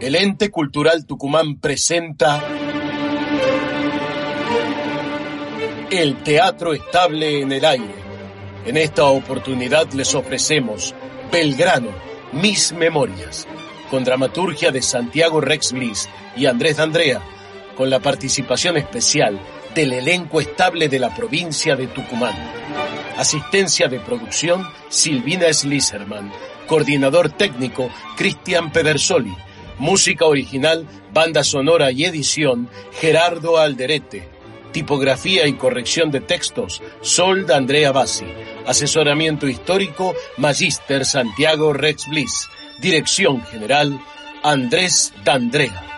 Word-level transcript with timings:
El 0.00 0.16
ente 0.16 0.50
cultural 0.50 1.06
Tucumán 1.06 1.58
presenta 1.58 2.42
el 5.90 6.22
Teatro 6.22 6.74
Estable 6.74 7.40
en 7.40 7.52
el 7.52 7.64
Aire. 7.64 7.94
En 8.66 8.76
esta 8.76 9.06
oportunidad 9.06 9.90
les 9.92 10.14
ofrecemos 10.14 10.94
Belgrano, 11.32 11.88
Mis 12.32 12.72
Memorias, 12.72 13.46
con 13.90 14.04
dramaturgia 14.04 14.70
de 14.70 14.82
Santiago 14.82 15.40
Rex 15.40 15.72
Bliss 15.72 16.08
y 16.36 16.46
Andrés 16.46 16.76
D'Andrea, 16.76 17.22
con 17.76 17.90
la 17.90 18.00
participación 18.00 18.76
especial 18.76 19.40
del 19.74 19.92
elenco 19.92 20.40
estable 20.40 20.88
de 20.88 20.98
la 20.98 21.14
provincia 21.14 21.74
de 21.76 21.88
Tucumán. 21.88 22.34
Asistencia 23.16 23.88
de 23.88 24.00
producción 24.00 24.66
Silvina 24.88 25.52
Slisserman. 25.52 26.32
Coordinador 26.66 27.30
técnico 27.30 27.90
Cristian 28.16 28.72
Pedersoli. 28.72 29.34
Música 29.78 30.26
original, 30.26 30.86
banda 31.12 31.42
sonora 31.42 31.90
y 31.90 32.04
edición 32.04 32.68
Gerardo 32.92 33.58
Alderete. 33.58 34.28
Tipografía 34.72 35.46
y 35.46 35.54
corrección 35.54 36.10
de 36.10 36.20
textos 36.20 36.82
Sol 37.00 37.46
de 37.46 37.54
Andrea 37.54 37.92
Bassi. 37.92 38.26
Asesoramiento 38.66 39.48
histórico 39.48 40.14
Magister 40.36 41.04
Santiago 41.04 41.72
Rex 41.72 42.08
Bliss. 42.08 42.48
Dirección 42.80 43.44
general 43.46 44.00
Andrés 44.42 45.12
D'Andrea. 45.24 45.93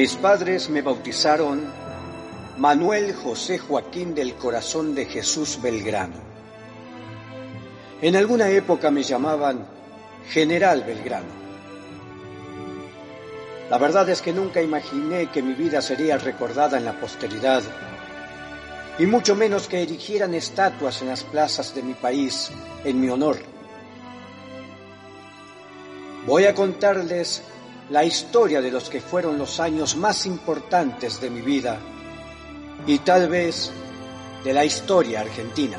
Mis 0.00 0.16
padres 0.16 0.70
me 0.70 0.80
bautizaron 0.80 1.60
Manuel 2.56 3.14
José 3.14 3.58
Joaquín 3.58 4.14
del 4.14 4.34
Corazón 4.34 4.94
de 4.94 5.04
Jesús 5.04 5.60
Belgrano. 5.60 6.14
En 8.00 8.16
alguna 8.16 8.48
época 8.48 8.90
me 8.90 9.02
llamaban 9.02 9.66
General 10.30 10.82
Belgrano. 10.84 11.28
La 13.68 13.76
verdad 13.76 14.08
es 14.08 14.22
que 14.22 14.32
nunca 14.32 14.62
imaginé 14.62 15.26
que 15.26 15.42
mi 15.42 15.52
vida 15.52 15.82
sería 15.82 16.16
recordada 16.16 16.78
en 16.78 16.86
la 16.86 16.98
posteridad, 16.98 17.62
y 18.98 19.04
mucho 19.04 19.36
menos 19.36 19.68
que 19.68 19.82
erigieran 19.82 20.32
estatuas 20.32 21.02
en 21.02 21.08
las 21.08 21.24
plazas 21.24 21.74
de 21.74 21.82
mi 21.82 21.92
país 21.92 22.50
en 22.84 23.02
mi 23.02 23.10
honor. 23.10 23.36
Voy 26.24 26.46
a 26.46 26.54
contarles 26.54 27.42
la 27.90 28.04
historia 28.04 28.60
de 28.60 28.70
los 28.70 28.88
que 28.88 29.00
fueron 29.00 29.36
los 29.36 29.58
años 29.58 29.96
más 29.96 30.24
importantes 30.24 31.20
de 31.20 31.28
mi 31.28 31.40
vida 31.40 31.78
y 32.86 32.98
tal 33.00 33.28
vez 33.28 33.72
de 34.44 34.54
la 34.54 34.64
historia 34.64 35.20
argentina. 35.20 35.76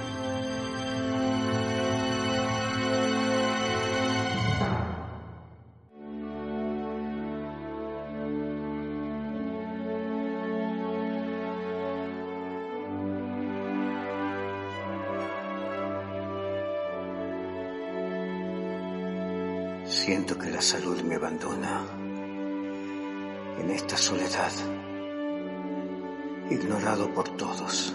Ignorado 26.61 27.11
por 27.13 27.27
todos. 27.29 27.94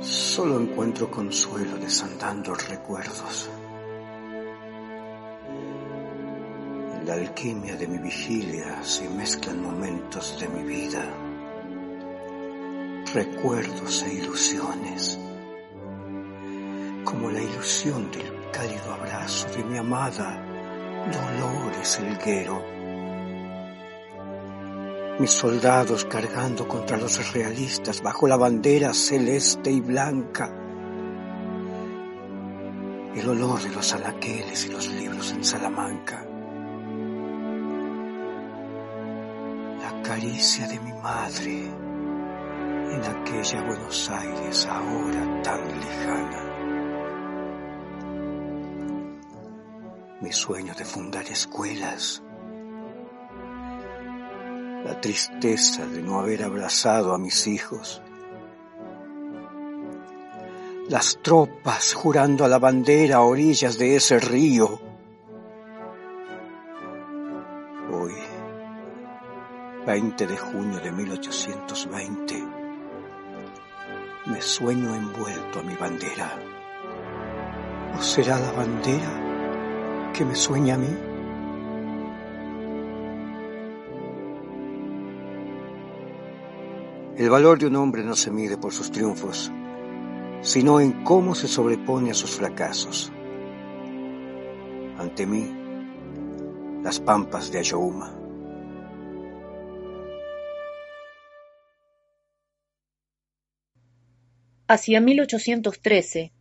Solo 0.00 0.60
encuentro 0.60 1.10
consuelo 1.10 1.76
desandando 1.76 2.54
recuerdos. 2.54 3.50
En 6.94 7.06
la 7.06 7.14
alquimia 7.14 7.76
de 7.76 7.86
mi 7.86 7.98
vigilia 7.98 8.82
se 8.82 9.08
mezclan 9.10 9.62
momentos 9.62 10.38
de 10.40 10.48
mi 10.48 10.62
vida, 10.62 11.04
recuerdos 13.12 14.02
e 14.02 14.14
ilusiones, 14.14 15.18
como 17.04 17.30
la 17.30 17.42
ilusión 17.42 18.10
del 18.10 18.32
cálido 18.50 18.94
abrazo 18.94 19.48
de 19.48 19.64
mi 19.64 19.76
amada 19.76 20.42
Dolores 21.12 22.00
Elguero 22.00 22.73
mis 25.18 25.30
soldados 25.30 26.04
cargando 26.06 26.66
contra 26.66 26.96
los 26.96 27.32
realistas 27.32 28.02
bajo 28.02 28.26
la 28.26 28.36
bandera 28.36 28.92
celeste 28.92 29.70
y 29.70 29.80
blanca, 29.80 30.52
el 33.14 33.28
olor 33.28 33.62
de 33.62 33.70
los 33.70 33.92
alaqueles 33.94 34.66
y 34.66 34.70
los 34.70 34.88
libros 34.88 35.30
en 35.30 35.44
Salamanca, 35.44 36.26
la 39.80 40.02
caricia 40.02 40.66
de 40.66 40.80
mi 40.80 40.92
madre 40.94 41.64
en 41.64 43.04
aquella 43.04 43.62
Buenos 43.62 44.10
Aires 44.10 44.66
ahora 44.66 45.42
tan 45.42 45.80
lejana. 45.80 46.40
Mi 50.20 50.32
sueño 50.32 50.74
de 50.74 50.84
fundar 50.84 51.24
escuelas 51.26 52.23
la 52.23 52.23
tristeza 55.04 55.84
de 55.86 56.00
no 56.00 56.18
haber 56.18 56.42
abrazado 56.42 57.12
a 57.12 57.18
mis 57.18 57.46
hijos, 57.46 58.00
las 60.88 61.18
tropas 61.20 61.92
jurando 61.92 62.42
a 62.42 62.48
la 62.48 62.58
bandera 62.58 63.16
a 63.16 63.20
orillas 63.20 63.76
de 63.76 63.96
ese 63.96 64.18
río. 64.18 64.80
Hoy, 67.92 68.14
20 69.86 70.26
de 70.26 70.36
junio 70.38 70.80
de 70.80 70.90
1820, 70.90 72.44
me 74.24 74.40
sueño 74.40 74.94
envuelto 74.94 75.60
a 75.60 75.62
mi 75.64 75.74
bandera. 75.74 76.32
¿O 77.94 78.00
será 78.02 78.38
la 78.38 78.52
bandera 78.52 80.12
que 80.14 80.24
me 80.24 80.34
sueña 80.34 80.76
a 80.76 80.78
mí? 80.78 81.13
El 87.16 87.30
valor 87.30 87.60
de 87.60 87.66
un 87.66 87.76
hombre 87.76 88.02
no 88.02 88.16
se 88.16 88.32
mide 88.32 88.58
por 88.58 88.72
sus 88.72 88.90
triunfos, 88.90 89.52
sino 90.40 90.80
en 90.80 91.04
cómo 91.04 91.36
se 91.36 91.46
sobrepone 91.46 92.10
a 92.10 92.14
sus 92.14 92.32
fracasos. 92.32 93.12
Ante 94.98 95.24
mí, 95.24 95.48
las 96.82 96.98
pampas 96.98 97.52
de 97.52 97.60
Ayohuma. 97.60 98.18
Hacia 104.66 105.00
1813, 105.00 106.32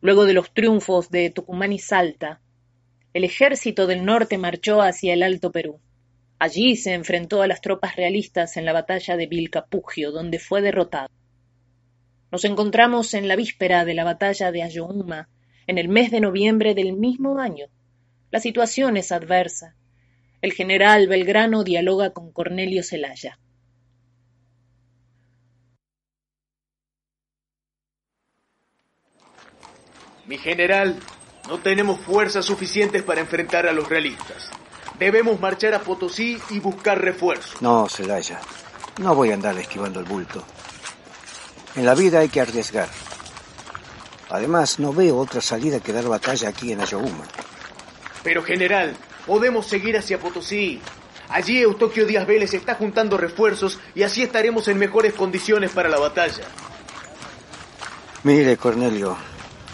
luego 0.00 0.26
de 0.26 0.32
los 0.32 0.54
triunfos 0.54 1.10
de 1.10 1.30
Tucumán 1.30 1.72
y 1.72 1.80
Salta, 1.80 2.40
el 3.14 3.24
ejército 3.24 3.88
del 3.88 4.04
norte 4.04 4.38
marchó 4.38 4.80
hacia 4.80 5.12
el 5.12 5.24
Alto 5.24 5.50
Perú. 5.50 5.80
Allí 6.38 6.76
se 6.76 6.94
enfrentó 6.94 7.42
a 7.42 7.46
las 7.46 7.60
tropas 7.60 7.96
realistas 7.96 8.56
en 8.56 8.64
la 8.64 8.72
batalla 8.72 9.16
de 9.16 9.26
Vilcapugio, 9.26 10.10
donde 10.10 10.38
fue 10.38 10.60
derrotado. 10.60 11.08
Nos 12.30 12.44
encontramos 12.44 13.14
en 13.14 13.28
la 13.28 13.36
víspera 13.36 13.84
de 13.84 13.94
la 13.94 14.04
batalla 14.04 14.50
de 14.50 14.62
Ayohuma, 14.62 15.28
en 15.66 15.78
el 15.78 15.88
mes 15.88 16.10
de 16.10 16.20
noviembre 16.20 16.74
del 16.74 16.92
mismo 16.92 17.38
año. 17.38 17.66
La 18.30 18.40
situación 18.40 18.96
es 18.96 19.12
adversa. 19.12 19.76
El 20.42 20.52
general 20.52 21.06
Belgrano 21.06 21.62
dialoga 21.62 22.10
con 22.10 22.32
Cornelio 22.32 22.82
Celaya. 22.82 23.38
Mi 30.26 30.38
general, 30.38 30.98
no 31.48 31.58
tenemos 31.58 32.00
fuerzas 32.00 32.44
suficientes 32.44 33.02
para 33.02 33.20
enfrentar 33.20 33.66
a 33.66 33.72
los 33.72 33.88
realistas. 33.88 34.50
Debemos 34.98 35.40
marchar 35.40 35.74
a 35.74 35.80
Potosí 35.80 36.40
y 36.50 36.60
buscar 36.60 37.00
refuerzos. 37.00 37.60
No, 37.60 37.88
Celaya. 37.88 38.40
No 38.98 39.14
voy 39.14 39.30
a 39.30 39.34
andar 39.34 39.58
esquivando 39.58 39.98
el 39.98 40.06
bulto. 40.06 40.44
En 41.74 41.84
la 41.84 41.94
vida 41.94 42.20
hay 42.20 42.28
que 42.28 42.40
arriesgar. 42.40 42.88
Además, 44.30 44.78
no 44.78 44.92
veo 44.92 45.18
otra 45.18 45.40
salida 45.40 45.80
que 45.80 45.92
dar 45.92 46.04
batalla 46.04 46.48
aquí 46.48 46.72
en 46.72 46.80
Ayohuma. 46.80 47.24
Pero, 48.22 48.42
general, 48.42 48.96
podemos 49.26 49.66
seguir 49.66 49.96
hacia 49.98 50.18
Potosí. 50.18 50.80
Allí 51.28 51.60
Eustoquio 51.60 52.06
Díaz 52.06 52.26
Vélez 52.26 52.54
está 52.54 52.74
juntando 52.74 53.16
refuerzos 53.16 53.80
y 53.94 54.02
así 54.02 54.22
estaremos 54.22 54.68
en 54.68 54.78
mejores 54.78 55.14
condiciones 55.14 55.72
para 55.72 55.88
la 55.88 55.98
batalla. 55.98 56.44
Mire, 58.22 58.56
Cornelio, 58.56 59.16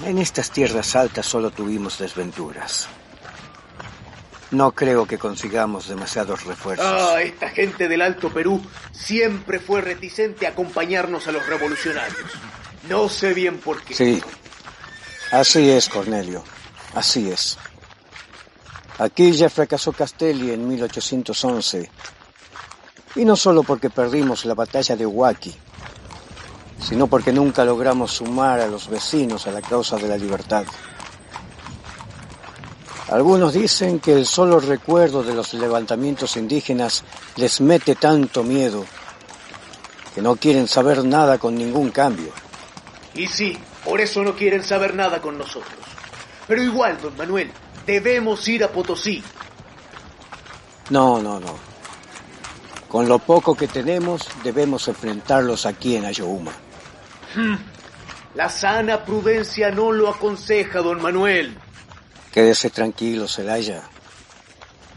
En 0.04 0.16
estas 0.18 0.50
tierras 0.50 0.96
altas 0.96 1.26
solo 1.26 1.50
tuvimos 1.50 1.98
desventuras. 1.98 2.88
No 4.50 4.72
creo 4.72 5.06
que 5.06 5.16
consigamos 5.16 5.88
demasiados 5.88 6.44
refuerzos. 6.44 6.86
Ah, 6.86 7.22
esta 7.22 7.48
gente 7.50 7.88
del 7.88 8.02
Alto 8.02 8.30
Perú 8.30 8.60
siempre 8.92 9.60
fue 9.60 9.80
reticente 9.80 10.46
a 10.46 10.50
acompañarnos 10.50 11.28
a 11.28 11.32
los 11.32 11.46
revolucionarios. 11.46 12.30
No 12.88 13.08
sé 13.08 13.32
bien 13.32 13.58
por 13.58 13.82
qué. 13.82 13.94
Sí, 13.94 14.22
así 15.30 15.70
es, 15.70 15.88
Cornelio. 15.88 16.42
Así 16.94 17.30
es. 17.30 17.58
Aquí 18.98 19.32
ya 19.32 19.48
fracasó 19.48 19.92
Castelli 19.92 20.50
en 20.50 20.66
1811. 20.68 21.90
Y 23.16 23.24
no 23.24 23.36
solo 23.36 23.62
porque 23.62 23.88
perdimos 23.88 24.44
la 24.44 24.54
batalla 24.54 24.96
de 24.96 25.06
Huaki, 25.06 25.54
sino 26.80 27.06
porque 27.06 27.32
nunca 27.32 27.64
logramos 27.64 28.12
sumar 28.12 28.60
a 28.60 28.66
los 28.66 28.88
vecinos 28.88 29.46
a 29.46 29.52
la 29.52 29.62
causa 29.62 29.96
de 29.96 30.08
la 30.08 30.16
libertad. 30.16 30.64
Algunos 33.10 33.54
dicen 33.54 33.98
que 33.98 34.12
el 34.12 34.24
solo 34.24 34.60
recuerdo 34.60 35.24
de 35.24 35.34
los 35.34 35.52
levantamientos 35.54 36.36
indígenas 36.36 37.02
les 37.34 37.60
mete 37.60 37.96
tanto 37.96 38.44
miedo 38.44 38.86
que 40.14 40.22
no 40.22 40.36
quieren 40.36 40.68
saber 40.68 41.04
nada 41.04 41.38
con 41.38 41.56
ningún 41.56 41.90
cambio. 41.90 42.32
Y 43.14 43.26
sí, 43.26 43.58
por 43.84 44.00
eso 44.00 44.22
no 44.22 44.36
quieren 44.36 44.62
saber 44.62 44.94
nada 44.94 45.20
con 45.20 45.36
nosotros. 45.36 45.74
Pero 46.46 46.62
igual, 46.62 47.00
don 47.02 47.16
Manuel, 47.16 47.50
debemos 47.84 48.46
ir 48.46 48.62
a 48.62 48.68
Potosí. 48.68 49.24
No, 50.90 51.20
no, 51.20 51.40
no. 51.40 51.56
Con 52.88 53.08
lo 53.08 53.18
poco 53.18 53.56
que 53.56 53.66
tenemos, 53.66 54.28
debemos 54.44 54.86
enfrentarlos 54.86 55.66
aquí 55.66 55.96
en 55.96 56.04
Ayohuma. 56.04 56.52
Hmm. 57.34 57.56
La 58.36 58.48
sana 58.48 59.04
prudencia 59.04 59.72
no 59.72 59.90
lo 59.90 60.08
aconseja, 60.08 60.80
don 60.80 61.02
Manuel. 61.02 61.56
Quédese 62.32 62.70
tranquilo, 62.70 63.26
Celaya. 63.26 63.82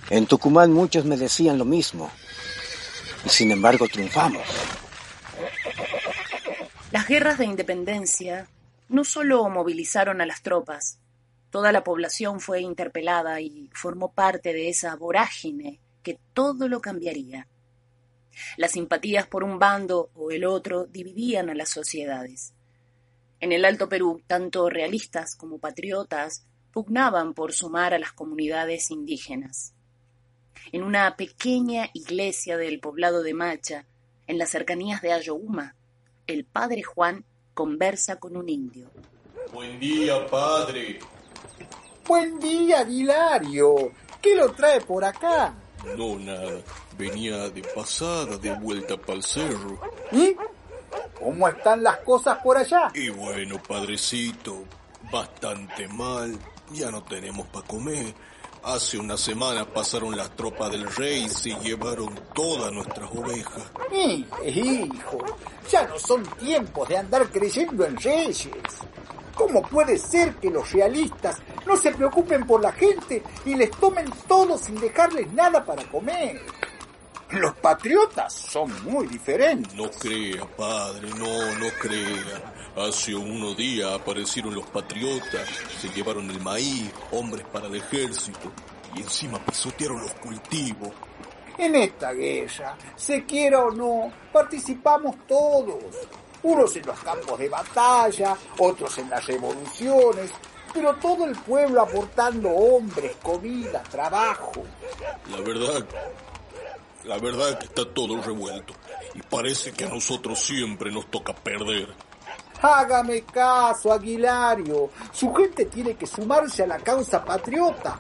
En 0.10 0.28
Tucumán 0.28 0.72
muchos 0.72 1.06
me 1.06 1.18
decían 1.18 1.58
lo 1.58 1.66
mismo. 1.66 2.12
Y 3.26 3.30
sin 3.30 3.52
embargo 3.52 3.88
triunfamos. 3.88 4.48
Las 6.92 7.08
guerras 7.08 7.40
de 7.40 7.46
independencia 7.46 8.48
no 8.90 9.04
solo 9.04 9.50
movilizaron 9.50 10.22
a 10.22 10.28
las 10.28 10.44
tropas, 10.44 11.00
toda 11.50 11.72
la 11.72 11.84
población 11.84 12.40
fue 12.40 12.62
interpelada 12.62 13.42
y 13.42 13.70
formó 13.74 14.12
parte 14.12 14.54
de 14.54 14.70
esa 14.70 14.96
vorágine 14.96 15.80
que 16.04 16.20
todo 16.34 16.68
lo 16.68 16.82
cambiaría. 16.82 17.48
Las 18.58 18.72
simpatías 18.72 19.26
por 19.28 19.44
un 19.44 19.58
bando 19.58 20.12
o 20.16 20.32
el 20.32 20.46
otro 20.46 20.86
dividían 20.86 21.50
a 21.50 21.56
las 21.56 21.70
sociedades. 21.70 22.54
En 23.40 23.52
el 23.52 23.66
Alto 23.66 23.90
Perú, 23.90 24.22
tanto 24.28 24.70
realistas 24.70 25.36
como 25.36 25.58
patriotas 25.58 26.46
pugnaban 26.74 27.34
por 27.36 27.54
sumar 27.54 27.94
a 27.94 28.00
las 28.00 28.12
comunidades 28.12 28.90
indígenas. 28.90 29.74
En 30.72 30.84
una 30.84 31.16
pequeña 31.16 31.90
iglesia 31.94 32.58
del 32.58 32.80
poblado 32.80 33.22
de 33.22 33.36
Macha, 33.36 33.86
en 34.26 34.40
las 34.40 34.50
cercanías 34.50 35.02
de 35.02 35.14
Ayohuma, 35.14 35.76
el 36.26 36.46
padre 36.46 36.82
Juan 36.82 37.24
conversa 37.54 38.16
con 38.16 38.36
un 38.36 38.50
indio. 38.50 38.90
Buen 39.54 39.80
día, 39.80 40.26
padre. 40.28 41.00
Buen 42.08 42.40
día, 42.40 42.82
Hilario. 42.82 43.92
¿Qué 44.20 44.36
lo 44.36 44.52
trae 44.54 44.82
por 44.82 45.06
acá? 45.06 45.54
No, 45.96 46.18
nada. 46.18 46.62
Venía 46.98 47.50
de 47.50 47.62
pasada, 47.62 48.38
de 48.38 48.54
vuelta 48.56 48.98
para 48.98 49.14
el 49.14 49.24
cerro. 49.24 49.80
¿Y? 50.12 50.36
¿Cómo 51.20 51.48
están 51.48 51.84
las 51.84 51.98
cosas 52.00 52.40
por 52.40 52.58
allá? 52.58 52.92
Y 52.96 53.10
bueno, 53.10 53.62
padrecito, 53.62 54.64
bastante 55.12 55.88
mal. 55.90 56.38
Ya 56.72 56.90
no 56.92 57.04
tenemos 57.04 57.48
para 57.48 57.68
comer. 57.68 58.14
Hace 58.64 58.98
una 58.98 59.18
semana 59.18 59.66
pasaron 59.66 60.16
las 60.16 60.34
tropas 60.38 60.72
del 60.72 60.88
rey 60.96 61.26
y 61.26 61.30
se 61.30 61.50
llevaron 61.60 62.18
todas 62.34 62.72
nuestras 62.72 63.12
ovejas. 63.12 63.64
hijo, 64.46 65.18
ya 65.70 65.86
no 65.86 66.00
son 66.00 66.24
tiempos 66.38 66.88
de 66.88 66.98
andar 66.98 67.30
creyendo 67.30 67.86
en 67.86 67.98
reyes. 67.98 68.48
¿Cómo 69.36 69.62
puede 69.64 69.98
ser 69.98 70.36
que 70.36 70.50
los 70.50 70.72
realistas 70.72 71.38
no 71.66 71.76
se 71.76 71.92
preocupen 71.92 72.46
por 72.48 72.62
la 72.62 72.72
gente 72.72 73.22
y 73.46 73.56
les 73.56 73.72
tomen 73.72 74.06
todo 74.28 74.58
sin 74.58 74.80
dejarles 74.80 75.32
nada 75.34 75.66
para 75.66 75.84
comer? 75.90 76.40
Los 77.34 77.56
patriotas 77.56 78.32
son 78.32 78.72
muy 78.84 79.08
diferentes. 79.08 79.74
No 79.74 79.90
crea, 79.90 80.46
padre, 80.56 81.10
no, 81.10 81.60
no 81.60 81.68
crea. 81.80 82.54
Hace 82.76 83.16
unos 83.16 83.58
días 83.58 83.92
aparecieron 83.92 84.54
los 84.54 84.68
patriotas, 84.68 85.48
se 85.82 85.90
llevaron 85.90 86.30
el 86.30 86.40
maíz, 86.42 86.92
hombres 87.12 87.46
para 87.52 87.68
el 87.68 87.76
ejército 87.76 88.52
y 88.96 89.02
encima 89.02 89.44
pisotearon 89.44 90.02
los 90.02 90.14
cultivos. 90.16 90.90
En 91.58 91.76
esta 91.76 92.14
guerra, 92.14 92.78
se 92.96 93.26
quiera 93.26 93.60
o 93.62 93.72
no, 93.72 94.12
participamos 94.32 95.16
todos. 95.28 95.84
Unos 96.44 96.76
en 96.76 96.86
los 96.86 97.00
campos 97.00 97.40
de 97.40 97.50
batalla, 97.50 98.36
otros 98.60 98.98
en 99.00 99.10
las 99.10 99.26
revoluciones, 99.26 100.32
pero 100.74 100.94
todo 100.96 101.26
el 101.26 101.36
pueblo 101.36 101.82
aportando 101.82 102.50
hombres, 102.50 103.16
comida, 103.24 103.82
trabajo. 103.84 104.52
La 105.32 105.38
verdad, 105.42 105.86
la 107.06 107.18
verdad 107.18 107.50
es 107.50 107.56
que 107.58 107.66
está 107.66 107.86
todo 107.86 108.22
revuelto 108.22 108.74
y 109.14 109.22
parece 109.22 109.72
que 109.72 109.86
a 109.86 109.90
nosotros 109.90 110.40
siempre 110.40 110.92
nos 110.92 111.10
toca 111.10 111.34
perder. 111.34 111.94
Hágame 112.62 113.24
caso, 113.24 113.92
Aguilario. 113.92 114.90
Su 115.12 115.34
gente 115.34 115.66
tiene 115.66 115.96
que 115.96 116.08
sumarse 116.08 116.64
a 116.64 116.68
la 116.68 116.80
causa 116.80 117.24
patriota. 117.24 118.00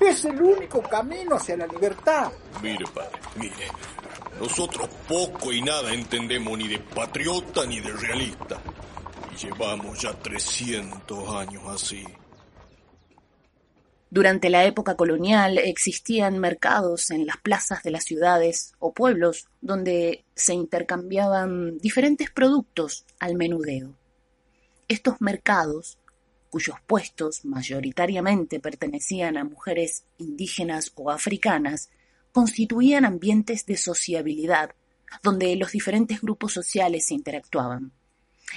Es 0.00 0.24
el 0.24 0.40
único 0.40 0.80
camino 0.80 1.36
hacia 1.36 1.58
la 1.58 1.66
libertad. 1.66 2.32
Mire, 2.62 2.86
padre, 2.94 3.20
mire. 3.36 3.68
Nosotros 4.40 4.88
poco 5.06 5.52
y 5.52 5.60
nada 5.60 5.92
entendemos 5.92 6.56
ni 6.56 6.66
de 6.66 6.78
patriota 6.78 7.66
ni 7.66 7.80
de 7.80 7.92
realista. 7.92 8.58
Y 9.34 9.36
llevamos 9.36 10.00
ya 10.00 10.14
300 10.14 11.28
años 11.36 11.62
así. 11.68 12.02
Durante 14.12 14.50
la 14.50 14.64
época 14.64 14.96
colonial 14.96 15.56
existían 15.56 16.40
mercados 16.40 17.12
en 17.12 17.26
las 17.26 17.36
plazas 17.36 17.84
de 17.84 17.92
las 17.92 18.02
ciudades 18.02 18.72
o 18.80 18.92
pueblos 18.92 19.46
donde 19.60 20.24
se 20.34 20.52
intercambiaban 20.52 21.78
diferentes 21.78 22.28
productos 22.28 23.06
al 23.20 23.36
menudeo. 23.36 23.94
Estos 24.88 25.20
mercados, 25.20 25.96
cuyos 26.50 26.74
puestos 26.88 27.44
mayoritariamente 27.44 28.58
pertenecían 28.58 29.36
a 29.36 29.44
mujeres 29.44 30.02
indígenas 30.18 30.90
o 30.96 31.12
africanas, 31.12 31.90
constituían 32.32 33.04
ambientes 33.04 33.64
de 33.64 33.76
sociabilidad 33.76 34.74
donde 35.22 35.54
los 35.54 35.70
diferentes 35.70 36.20
grupos 36.20 36.52
sociales 36.52 37.12
interactuaban. 37.12 37.92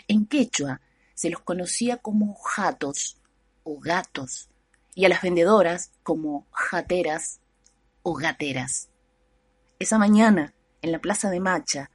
En 0.08 0.25
quechua 0.25 0.82
se 1.13 1.30
los 1.30 1.42
conocía 1.42 1.98
como 1.98 2.34
jatos 2.34 3.18
o 3.63 3.80
gatos 3.80 4.50
y 4.96 5.06
a 5.06 5.10
las 5.10 5.22
vendedoras 5.22 5.92
como 6.04 6.48
jateras 6.52 7.40
o 8.02 8.14
gateras. 8.14 8.90
Esa 9.80 9.98
mañana, 9.98 10.54
en 10.82 10.92
la 10.92 11.00
plaza 11.00 11.30
de 11.30 11.40
Macha, 11.40 11.90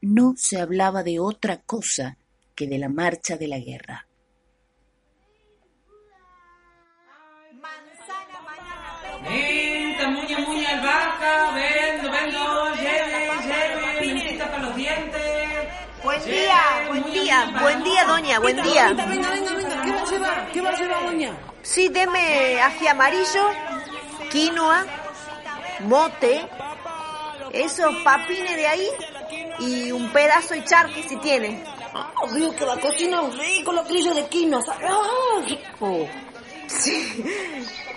no 0.00 0.34
se 0.36 0.60
hablaba 0.60 1.02
de 1.02 1.18
otra 1.18 1.62
cosa 1.62 2.18
que 2.54 2.66
de 2.66 2.78
la 2.78 2.88
marcha 2.88 3.36
de 3.36 3.48
la 3.48 3.58
guerra. 3.58 4.06
Venta, 9.22 10.10
muña, 10.10 10.38
muña, 10.38 10.70
albahaca, 10.70 11.52
vendo, 11.54 12.10
vendo, 12.12 12.74
lleve, 12.74 13.30
lleve, 13.46 14.38
para 14.38 14.58
los 14.58 14.76
dientes. 14.76 15.44
Buen 16.02 16.24
día, 16.24 16.60
buen 16.88 17.04
día, 17.12 17.58
buen 17.62 17.82
día, 17.82 18.04
doña, 18.04 18.38
buen 18.38 18.62
día. 18.62 18.88
Venga, 18.92 19.30
venga, 19.30 19.53
llevar? 20.14 20.52
¿Qué 20.52 20.60
va 20.60 20.70
a 20.70 20.76
llevar, 20.76 21.04
doña? 21.04 21.36
Sí, 21.62 21.88
deme 21.88 22.60
ají 22.60 22.86
amarillo, 22.86 23.48
quinoa, 24.30 24.84
mote, 25.80 26.46
esos 27.52 27.94
papines 28.02 28.56
de 28.56 28.66
ahí 28.66 28.88
y 29.60 29.92
un 29.92 30.10
pedazo 30.10 30.54
de 30.54 30.64
charqui 30.64 31.02
si 31.02 31.16
tiene. 31.16 31.64
Oh, 31.94 32.28
veo 32.28 32.54
que 32.54 32.66
la 32.66 32.76
cocina 32.76 33.22
es 33.28 33.38
rico, 33.38 33.72
la 33.72 33.82
grilla 33.82 34.14
de 34.14 34.26
quinoa. 34.26 34.62
¡Ah, 34.68 35.40
rico! 35.46 36.08
Sí, 36.66 37.24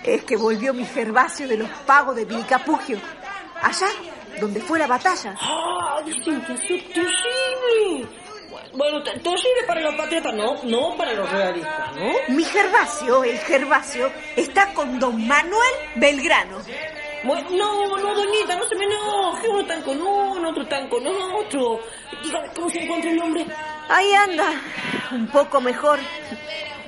es 0.04 0.24
que 0.24 0.36
volvió 0.36 0.72
mi 0.72 0.84
Gervasio 0.84 1.48
de 1.48 1.56
los 1.56 1.70
pagos 1.86 2.14
de 2.16 2.24
Vilcapugio. 2.24 2.98
Allá, 3.60 3.88
donde 4.40 4.60
fue 4.60 4.78
la 4.78 4.86
batalla. 4.86 5.34
¡Ah, 5.40 6.00
dicen 6.04 6.40
que 6.42 6.52
es 6.52 6.92
terrible! 6.92 8.08
Bueno, 8.74 9.02
terrible 9.02 9.62
para 9.66 9.80
los 9.80 9.94
patriotas, 9.94 10.34
no, 10.34 10.62
no 10.64 10.96
para 10.96 11.12
los 11.14 11.30
realistas, 11.30 11.96
¿no? 11.96 12.34
Mi 12.34 12.44
Gervasio, 12.44 13.24
el 13.24 13.38
Gervasio, 13.38 14.10
está 14.36 14.72
con 14.74 14.98
don 14.98 15.26
Manuel 15.26 15.74
Belgrano. 15.96 16.58
Bueno, 17.24 17.48
no, 17.50 17.96
no, 17.96 18.14
doñita, 18.14 18.56
no 18.56 18.64
se 18.68 18.76
me 18.76 18.84
enoje. 18.84 19.48
Uno 19.48 19.60
están 19.60 19.82
con 19.82 20.00
uno, 20.00 20.50
otro 20.50 20.62
están 20.62 20.88
con 20.88 21.04
otro. 21.06 21.80
Dígame, 22.22 22.48
¿cómo 22.54 22.70
se 22.70 22.82
encuentra 22.82 23.10
el 23.10 23.20
hombre? 23.20 23.46
Ahí 23.88 24.12
anda, 24.12 24.52
un 25.12 25.26
poco 25.28 25.60
mejor. 25.60 25.98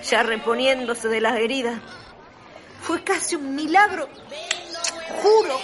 ya 0.03 0.23
reponiéndose 0.23 1.09
de 1.09 1.21
las 1.21 1.37
heridas. 1.37 1.81
Fue 2.83 3.03
casi 3.05 3.37
un 3.37 3.55
milagro, 3.55 4.09
juro, 5.23 5.61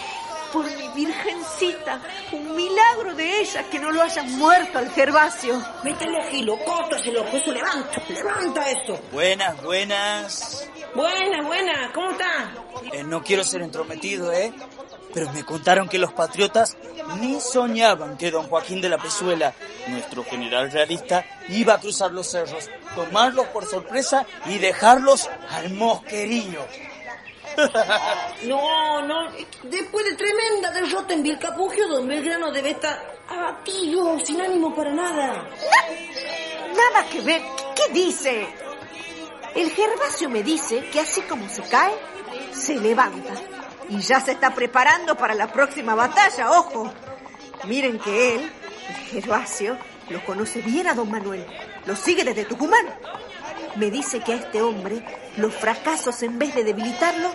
por 0.52 0.64
mi 0.64 0.88
virgencita, 0.88 2.00
un 2.32 2.56
milagro 2.56 3.14
de 3.14 3.40
ella 3.40 3.64
que 3.70 3.78
no 3.78 3.90
lo 3.90 4.02
hayan 4.02 4.30
muerto 4.38 4.78
al 4.78 4.90
Gervasio. 4.90 5.62
Métele 5.82 6.30
gilo, 6.30 6.58
córtaselo, 6.64 7.24
pues 7.26 7.46
levanta, 7.46 8.02
levanta 8.08 8.70
eso. 8.70 8.98
Buenas, 9.12 9.62
buenas. 9.62 10.68
Buena, 10.94 11.42
buena, 11.42 11.90
¿cómo 11.92 12.10
está? 12.12 12.54
Eh, 12.92 13.02
no 13.02 13.22
quiero 13.22 13.44
ser 13.44 13.62
entrometido, 13.62 14.32
¿eh? 14.32 14.52
Pero 15.12 15.32
me 15.32 15.44
contaron 15.44 15.88
que 15.88 15.98
los 15.98 16.12
patriotas 16.12 16.76
ni 17.20 17.40
soñaban 17.40 18.16
que 18.16 18.30
don 18.30 18.48
Joaquín 18.48 18.80
de 18.80 18.88
la 18.88 18.98
Pezuela, 18.98 19.54
nuestro 19.88 20.24
general 20.24 20.70
realista, 20.70 21.24
iba 21.48 21.74
a 21.74 21.80
cruzar 21.80 22.12
los 22.12 22.26
cerros, 22.30 22.68
tomarlos 22.94 23.46
por 23.48 23.66
sorpresa 23.66 24.26
y 24.46 24.58
dejarlos 24.58 25.28
al 25.50 25.70
mosquerillo. 25.70 26.66
No, 28.44 29.02
no, 29.02 29.30
después 29.64 30.04
de 30.04 30.14
tremenda 30.14 30.70
derrota 30.72 31.14
en 31.14 31.22
Vilcapugio, 31.22 31.88
don 31.88 32.06
Belgrano 32.06 32.52
debe 32.52 32.70
estar 32.70 33.16
abatido, 33.28 34.18
sin 34.20 34.40
ánimo 34.40 34.74
para 34.74 34.92
nada. 34.92 35.48
Nada 36.76 37.08
que 37.10 37.20
ver. 37.20 37.42
¿Qué 37.74 37.92
dice? 37.92 38.46
El 39.54 39.70
Gervasio 39.70 40.28
me 40.28 40.42
dice 40.42 40.88
que 40.90 41.00
así 41.00 41.22
como 41.22 41.48
se 41.48 41.62
cae, 41.62 41.94
se 42.52 42.76
levanta. 42.76 43.34
Y 43.88 44.00
ya 44.00 44.20
se 44.20 44.32
está 44.32 44.54
preparando 44.54 45.16
para 45.16 45.34
la 45.34 45.50
próxima 45.50 45.94
batalla, 45.94 46.50
ojo. 46.50 46.92
Miren 47.64 47.98
que 47.98 48.34
él, 48.34 48.52
el 48.88 48.94
Gervasio, 49.06 49.78
lo 50.10 50.24
conoce 50.24 50.60
bien 50.60 50.86
a 50.88 50.94
don 50.94 51.10
Manuel. 51.10 51.46
Lo 51.86 51.96
sigue 51.96 52.24
desde 52.24 52.44
Tucumán. 52.44 52.86
Me 53.76 53.90
dice 53.90 54.20
que 54.20 54.32
a 54.32 54.36
este 54.36 54.62
hombre 54.62 55.04
los 55.36 55.54
fracasos, 55.54 56.22
en 56.22 56.38
vez 56.38 56.54
de 56.54 56.64
debilitarlo, 56.64 57.32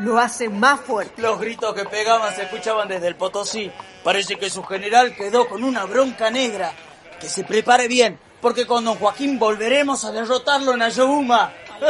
lo 0.00 0.18
hacen 0.18 0.58
más 0.58 0.80
fuerte. 0.80 1.22
Los 1.22 1.38
gritos 1.38 1.74
que 1.74 1.84
pegaban 1.84 2.34
se 2.34 2.42
escuchaban 2.42 2.88
desde 2.88 3.08
el 3.08 3.16
Potosí. 3.16 3.70
Parece 4.02 4.36
que 4.36 4.50
su 4.50 4.62
general 4.64 5.14
quedó 5.14 5.48
con 5.48 5.62
una 5.64 5.84
bronca 5.84 6.30
negra. 6.30 6.72
Que 7.20 7.28
se 7.28 7.44
prepare 7.44 7.88
bien, 7.88 8.18
porque 8.40 8.66
con 8.66 8.84
don 8.84 8.96
Joaquín 8.96 9.38
volveremos 9.38 10.04
a 10.04 10.12
derrotarlo 10.12 10.74
en 10.74 10.82
Ayohuma. 10.82 11.52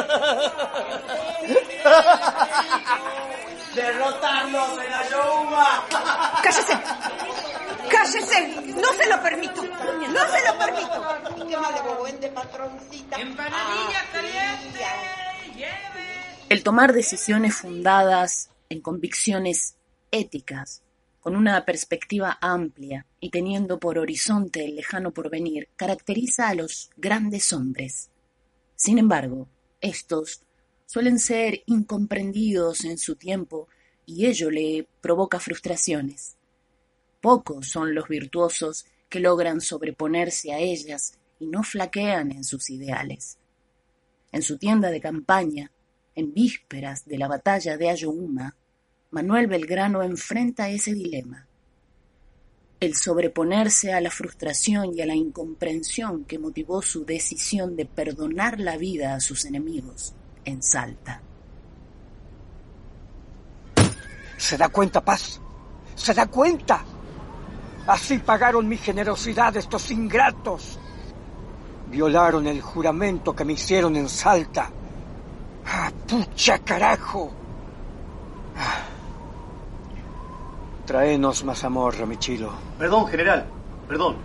¡Derrotarlo 3.75 4.81
en 4.81 4.93
Ayohuma! 4.93 5.85
¡Cállese! 6.43 6.79
¡Cállese! 7.91 8.49
¡No 8.77 8.93
se 8.93 9.07
lo 9.07 9.21
permito! 9.21 9.63
¡No 9.65 10.29
se 10.29 10.45
lo 10.47 10.59
permito! 10.59 11.05
El 16.51 16.63
tomar 16.63 16.93
decisiones 16.93 17.57
fundadas 17.57 18.51
en 18.69 18.81
convicciones 18.81 19.77
éticas, 20.11 20.83
con 21.21 21.37
una 21.37 21.65
perspectiva 21.65 22.39
amplia 22.41 23.07
y 23.19 23.31
teniendo 23.31 23.81
por 23.81 23.99
horizonte 23.99 24.65
el 24.65 24.77
lejano 24.77 25.13
porvenir, 25.13 25.69
caracteriza 25.75 26.49
a 26.49 26.55
los 26.55 26.91
grandes 26.97 27.53
hombres. 27.55 28.11
Sin 28.77 28.99
embargo, 28.99 29.49
estos 29.81 30.43
suelen 30.85 31.19
ser 31.19 31.63
incomprendidos 31.67 32.85
en 32.85 32.99
su 32.99 33.17
tiempo 33.17 33.69
y 34.05 34.27
ello 34.27 34.51
le 34.51 34.87
provoca 35.01 35.41
frustraciones. 35.41 36.37
Pocos 37.23 37.69
son 37.69 37.95
los 37.95 38.07
virtuosos 38.07 38.85
que 39.09 39.19
logran 39.19 39.63
sobreponerse 39.63 40.53
a 40.53 40.59
ellas 40.59 41.19
y 41.39 41.47
no 41.47 41.63
flaquean 41.63 42.33
en 42.33 42.45
sus 42.45 42.69
ideales. 42.69 43.39
En 44.31 44.43
su 44.43 44.59
tienda 44.59 44.91
de 44.91 45.01
campaña, 45.01 45.71
en 46.15 46.33
vísperas 46.33 47.05
de 47.07 47.19
la 47.19 47.29
batalla 47.29 47.77
de 47.77 47.91
Ayohuma, 47.91 48.55
Manuel 49.11 49.47
Belgrano 49.47 50.03
enfrenta 50.03 50.69
ese 50.69 50.93
dilema. 50.93 51.47
El 52.81 52.95
sobreponerse 52.97 53.93
a 53.93 54.01
la 54.01 54.11
frustración 54.11 54.93
y 54.95 55.01
a 55.01 55.07
la 55.07 55.15
incomprensión 55.15 56.25
que 56.25 56.39
motivó 56.39 56.83
su 56.83 57.05
decisión 57.05 57.77
de 57.77 57.87
perdonar 57.87 58.59
la 58.59 58.77
vida 58.77 59.15
a 59.15 59.21
sus 59.21 59.45
enemigos 59.45 60.15
en 60.45 60.63
Salta. 60.63 61.23
¿Se 64.37 64.57
da 64.57 64.69
cuenta, 64.69 65.01
Paz? 65.01 65.41
¿Se 65.95 66.13
da 66.13 66.27
cuenta? 66.27 66.85
Así 67.87 68.19
pagaron 68.19 68.67
mi 68.67 68.77
generosidad 68.77 69.57
estos 69.57 69.91
ingratos. 69.91 70.79
Violaron 71.91 72.47
el 72.47 72.61
juramento 72.61 73.35
que 73.35 73.45
me 73.45 73.53
hicieron 73.53 73.95
en 73.97 74.09
Salta. 74.09 74.71
¡Ah, 76.05 76.07
pucha 76.07 76.59
carajo! 76.59 77.31
Ah. 78.57 78.83
Traenos 80.87 81.45
más 81.45 81.65
amor, 81.65 82.07
mi 82.07 82.19
chilo. 82.19 82.53
Perdón, 82.79 83.07
general, 83.07 83.47
perdón. 83.89 84.17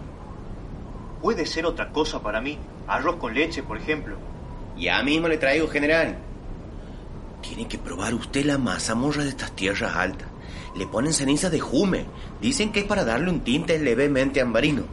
¿Puede 1.21 1.45
ser 1.45 1.65
otra 1.65 1.89
cosa 1.89 2.21
para 2.21 2.41
mí? 2.41 2.57
Arroz 2.87 3.15
con 3.15 3.33
leche, 3.33 3.63
por 3.63 3.77
ejemplo. 3.77 4.17
Ya 4.77 5.01
mismo 5.03 5.27
le 5.27 5.37
traigo, 5.37 5.67
general. 5.67 6.17
Tiene 7.41 7.67
que 7.67 7.77
probar 7.77 8.13
usted 8.13 8.45
la 8.45 8.57
mazamorra 8.57 9.23
de 9.23 9.29
estas 9.29 9.51
tierras 9.53 9.95
altas. 9.95 10.27
Le 10.75 10.85
ponen 10.85 11.13
ceniza 11.13 11.49
de 11.49 11.59
jume. 11.59 12.05
Dicen 12.41 12.71
que 12.71 12.81
es 12.81 12.85
para 12.85 13.05
darle 13.05 13.29
un 13.29 13.41
tinte 13.41 13.79
levemente 13.79 14.41
ambarino. 14.41 14.83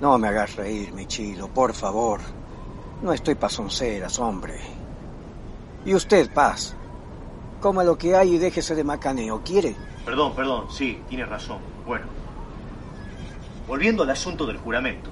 No 0.00 0.18
me 0.18 0.28
hagas 0.28 0.56
reír, 0.56 0.92
mi 0.92 1.06
chilo, 1.06 1.48
por 1.48 1.72
favor. 1.72 2.20
No 3.02 3.12
estoy 3.12 3.34
pasonceras, 3.34 4.18
hombre. 4.18 4.75
Y 5.86 5.94
usted, 5.94 6.28
Paz, 6.32 6.74
coma 7.60 7.84
lo 7.84 7.96
que 7.96 8.16
hay 8.16 8.34
y 8.34 8.38
déjese 8.38 8.74
de 8.74 8.82
macaneo, 8.82 9.42
¿quiere? 9.44 9.76
Perdón, 10.04 10.34
perdón, 10.34 10.66
sí, 10.68 11.00
tiene 11.08 11.24
razón. 11.24 11.58
Bueno, 11.86 12.06
volviendo 13.68 14.02
al 14.02 14.10
asunto 14.10 14.46
del 14.46 14.56
juramento. 14.56 15.10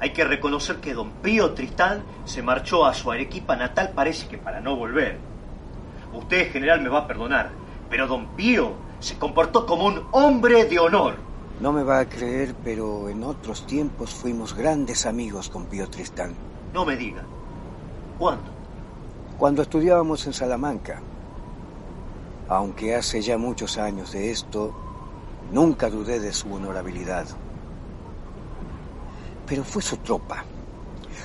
Hay 0.00 0.12
que 0.12 0.24
reconocer 0.24 0.78
que 0.78 0.92
don 0.92 1.12
Pío 1.22 1.52
Tristán 1.52 2.02
se 2.24 2.42
marchó 2.42 2.84
a 2.84 2.94
su 2.94 3.12
Arequipa 3.12 3.54
natal, 3.54 3.92
parece 3.94 4.26
que 4.26 4.38
para 4.38 4.60
no 4.60 4.74
volver. 4.74 5.18
Usted, 6.12 6.50
general, 6.50 6.80
me 6.80 6.88
va 6.88 6.98
a 6.98 7.06
perdonar, 7.06 7.52
pero 7.88 8.08
don 8.08 8.34
Pío 8.34 8.72
se 8.98 9.16
comportó 9.18 9.66
como 9.66 9.86
un 9.86 10.08
hombre 10.10 10.64
de 10.64 10.80
honor. 10.80 11.14
No 11.60 11.70
me 11.70 11.84
va 11.84 12.00
a 12.00 12.08
creer, 12.08 12.56
pero 12.64 13.08
en 13.08 13.22
otros 13.22 13.68
tiempos 13.68 14.10
fuimos 14.10 14.52
grandes 14.52 15.06
amigos 15.06 15.48
con 15.48 15.66
Pío 15.66 15.88
Tristán. 15.88 16.34
No 16.74 16.84
me 16.84 16.96
diga. 16.96 17.22
¿Cuándo? 18.18 18.61
Cuando 19.42 19.62
estudiábamos 19.62 20.24
en 20.28 20.32
Salamanca. 20.32 21.02
Aunque 22.48 22.94
hace 22.94 23.20
ya 23.20 23.36
muchos 23.36 23.76
años 23.76 24.12
de 24.12 24.30
esto, 24.30 24.72
nunca 25.50 25.90
dudé 25.90 26.20
de 26.20 26.32
su 26.32 26.54
honorabilidad. 26.54 27.26
Pero 29.44 29.64
fue 29.64 29.82
su 29.82 29.96
tropa. 29.96 30.44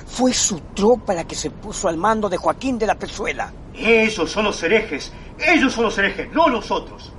Fue 0.04 0.32
su 0.32 0.58
tropa 0.74 1.14
la 1.14 1.28
que 1.28 1.36
se 1.36 1.50
puso 1.50 1.86
al 1.86 1.96
mando 1.96 2.28
de 2.28 2.38
Joaquín 2.38 2.76
de 2.76 2.88
la 2.88 2.96
Pezuela. 2.96 3.52
Ellos 3.72 4.28
son 4.28 4.46
los 4.46 4.60
herejes. 4.64 5.12
Ellos 5.38 5.72
son 5.72 5.84
los 5.84 5.96
herejes, 5.96 6.28
no 6.32 6.48
nosotros. 6.48 7.12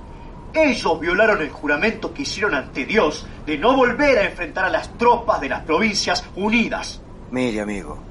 Ellos 0.52 1.00
violaron 1.00 1.40
el 1.40 1.48
juramento 1.48 2.12
que 2.12 2.24
hicieron 2.24 2.54
ante 2.54 2.84
Dios 2.84 3.26
de 3.46 3.56
no 3.56 3.74
volver 3.74 4.18
a 4.18 4.26
enfrentar 4.26 4.66
a 4.66 4.70
las 4.70 4.98
tropas 4.98 5.40
de 5.40 5.48
las 5.48 5.62
provincias 5.62 6.22
unidas. 6.36 7.00
Mire, 7.30 7.62
amigo, 7.62 8.09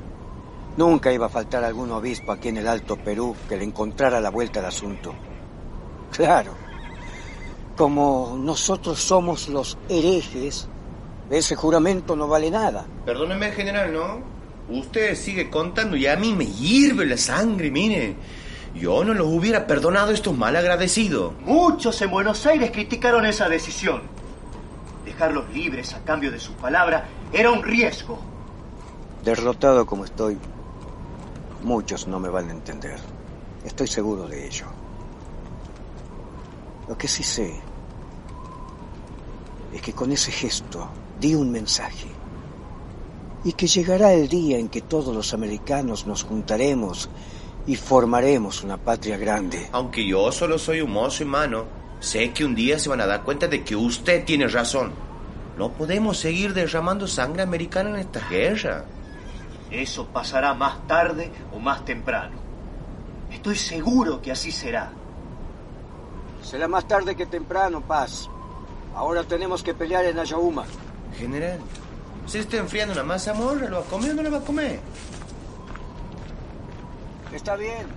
nunca 0.79 1.11
iba 1.11 1.25
a 1.25 1.29
faltar 1.29 1.65
algún 1.65 1.91
obispo 1.91 2.31
aquí 2.31 2.47
en 2.47 2.57
el 2.57 2.67
Alto 2.67 2.95
Perú 2.95 3.35
que 3.49 3.57
le 3.57 3.65
encontrara 3.65 4.21
la 4.21 4.29
vuelta 4.29 4.61
al 4.61 4.67
asunto. 4.67 5.13
Claro, 6.09 6.53
como 7.75 8.37
nosotros 8.39 8.97
somos 8.97 9.49
los 9.49 9.77
herejes, 9.89 10.69
ese 11.29 11.55
juramento 11.57 12.15
no 12.15 12.29
vale 12.29 12.49
nada. 12.49 12.85
Perdóneme, 13.05 13.51
general, 13.51 13.91
¿no? 13.91 14.21
Usted 14.69 15.15
sigue 15.15 15.49
contando 15.49 15.97
y 15.97 16.07
a 16.07 16.15
mí 16.15 16.33
me 16.33 16.45
hierve 16.45 17.05
la 17.05 17.17
sangre, 17.17 17.69
mire. 17.69 18.15
Yo 18.73 19.03
no 19.03 19.13
los 19.13 19.27
hubiera 19.27 19.67
perdonado 19.67 20.11
a 20.11 20.13
estos 20.13 20.37
malagradecidos. 20.37 21.33
Muchos 21.41 22.01
en 22.01 22.09
Buenos 22.09 22.45
Aires 22.45 22.71
criticaron 22.71 23.25
esa 23.25 23.49
decisión. 23.49 24.03
Dejarlos 25.03 25.49
libres 25.53 25.93
a 25.93 25.99
cambio 26.05 26.31
de 26.31 26.39
su 26.39 26.53
palabra 26.53 27.05
era 27.33 27.51
un 27.51 27.63
riesgo. 27.63 28.17
Derrotado 29.25 29.85
como 29.85 30.05
estoy, 30.05 30.37
muchos 31.63 32.07
no 32.07 32.19
me 32.19 32.29
van 32.29 32.49
a 32.49 32.53
entender. 32.53 32.99
Estoy 33.63 33.87
seguro 33.87 34.27
de 34.27 34.47
ello. 34.47 34.65
Lo 36.87 36.97
que 36.97 37.07
sí 37.07 37.23
sé 37.23 37.53
es 39.73 39.81
que 39.81 39.93
con 39.93 40.11
ese 40.11 40.31
gesto 40.31 40.89
di 41.19 41.35
un 41.35 41.51
mensaje 41.51 42.07
y 43.43 43.53
que 43.53 43.67
llegará 43.67 44.13
el 44.13 44.27
día 44.27 44.57
en 44.57 44.69
que 44.69 44.81
todos 44.81 45.15
los 45.15 45.33
americanos 45.33 46.05
nos 46.07 46.23
juntaremos 46.23 47.09
y 47.67 47.75
formaremos 47.75 48.63
una 48.63 48.77
patria 48.77 49.17
grande. 49.17 49.69
Aunque 49.71 50.05
yo 50.05 50.31
solo 50.31 50.57
soy 50.57 50.81
un 50.81 50.91
mozo 50.91 51.23
y 51.23 51.27
mano, 51.27 51.65
sé 51.99 52.31
que 52.31 52.43
un 52.43 52.55
día 52.55 52.79
se 52.79 52.89
van 52.89 53.01
a 53.01 53.05
dar 53.05 53.23
cuenta 53.23 53.47
de 53.47 53.63
que 53.63 53.75
usted 53.75 54.25
tiene 54.25 54.47
razón. 54.47 54.91
No 55.57 55.71
podemos 55.73 56.17
seguir 56.17 56.53
derramando 56.53 57.07
sangre 57.07 57.43
americana 57.43 57.91
en 57.91 57.97
esta 57.97 58.27
guerra. 58.29 58.85
Eso 59.71 60.07
pasará 60.07 60.53
más 60.53 60.87
tarde 60.87 61.31
o 61.53 61.59
más 61.59 61.85
temprano. 61.85 62.37
Estoy 63.31 63.55
seguro 63.55 64.21
que 64.21 64.31
así 64.31 64.51
será. 64.51 64.91
Será 66.41 66.67
más 66.67 66.87
tarde 66.87 67.15
que 67.15 67.25
temprano, 67.25 67.81
Paz. 67.81 68.29
Ahora 68.95 69.23
tenemos 69.23 69.61
que 69.61 69.73
pelear 69.73 70.05
en 70.05 70.17
Ayauma. 70.17 70.65
General, 71.15 71.59
se 72.25 72.39
está 72.39 72.57
enfriando 72.57 72.93
una 72.93 73.03
mazamorra, 73.03 73.67
¿lo 73.69 73.79
va 73.79 73.85
a 73.85 73.89
comer 73.89 74.11
o 74.11 74.15
no 74.15 74.23
lo 74.23 74.31
va 74.31 74.37
a 74.37 74.41
comer? 74.41 74.79
Está 77.33 77.55
bien. 77.55 77.87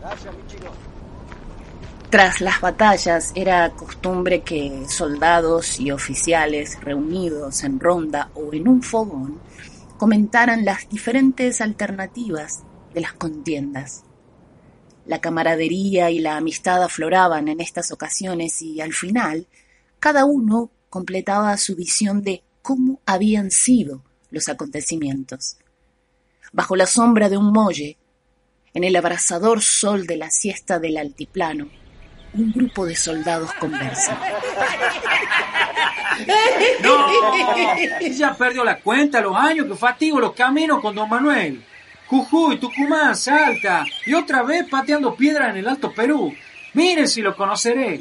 Gracias, 0.00 0.34
mi 0.34 0.46
chico. 0.46 0.72
Tras 2.10 2.40
las 2.40 2.60
batallas 2.60 3.32
era 3.34 3.70
costumbre 3.70 4.42
que 4.42 4.86
soldados 4.88 5.78
y 5.80 5.90
oficiales 5.90 6.80
reunidos 6.80 7.64
en 7.64 7.80
ronda 7.80 8.30
o 8.34 8.52
en 8.52 8.68
un 8.68 8.82
fogón 8.82 9.40
comentaran 9.98 10.64
las 10.64 10.88
diferentes 10.88 11.60
alternativas 11.60 12.62
de 12.94 13.00
las 13.00 13.12
contiendas. 13.12 14.04
La 15.06 15.20
camaradería 15.20 16.10
y 16.10 16.18
la 16.18 16.36
amistad 16.36 16.82
afloraban 16.82 17.48
en 17.48 17.60
estas 17.60 17.92
ocasiones 17.92 18.60
y 18.62 18.80
al 18.80 18.92
final 18.92 19.46
cada 20.00 20.24
uno 20.24 20.70
completaba 20.90 21.56
su 21.56 21.76
visión 21.76 22.22
de 22.22 22.42
cómo 22.62 23.00
habían 23.06 23.50
sido 23.50 24.02
los 24.30 24.48
acontecimientos. 24.48 25.56
Bajo 26.52 26.74
la 26.76 26.86
sombra 26.86 27.28
de 27.28 27.36
un 27.36 27.52
molle, 27.52 27.96
en 28.74 28.84
el 28.84 28.96
abrasador 28.96 29.62
sol 29.62 30.06
de 30.06 30.16
la 30.16 30.30
siesta 30.30 30.78
del 30.78 30.96
altiplano, 30.96 31.68
un 32.34 32.52
grupo 32.52 32.84
de 32.84 32.96
soldados 32.96 33.52
conversa. 33.54 34.18
No, 36.82 37.06
ya 38.10 38.34
perdió 38.34 38.64
la 38.64 38.78
cuenta 38.78 39.20
los 39.20 39.36
años 39.36 39.66
que 39.66 39.74
fatigo 39.74 40.20
los 40.20 40.32
caminos 40.34 40.80
con 40.80 40.94
don 40.94 41.08
Manuel. 41.08 41.62
Jujuy, 42.06 42.58
Tucumán, 42.58 43.16
Salta 43.16 43.84
y 44.04 44.14
otra 44.14 44.42
vez 44.42 44.66
pateando 44.70 45.14
piedras 45.14 45.50
en 45.50 45.56
el 45.56 45.68
Alto 45.68 45.92
Perú. 45.92 46.32
Miren 46.74 47.08
si 47.08 47.22
lo 47.22 47.34
conoceré. 47.34 48.00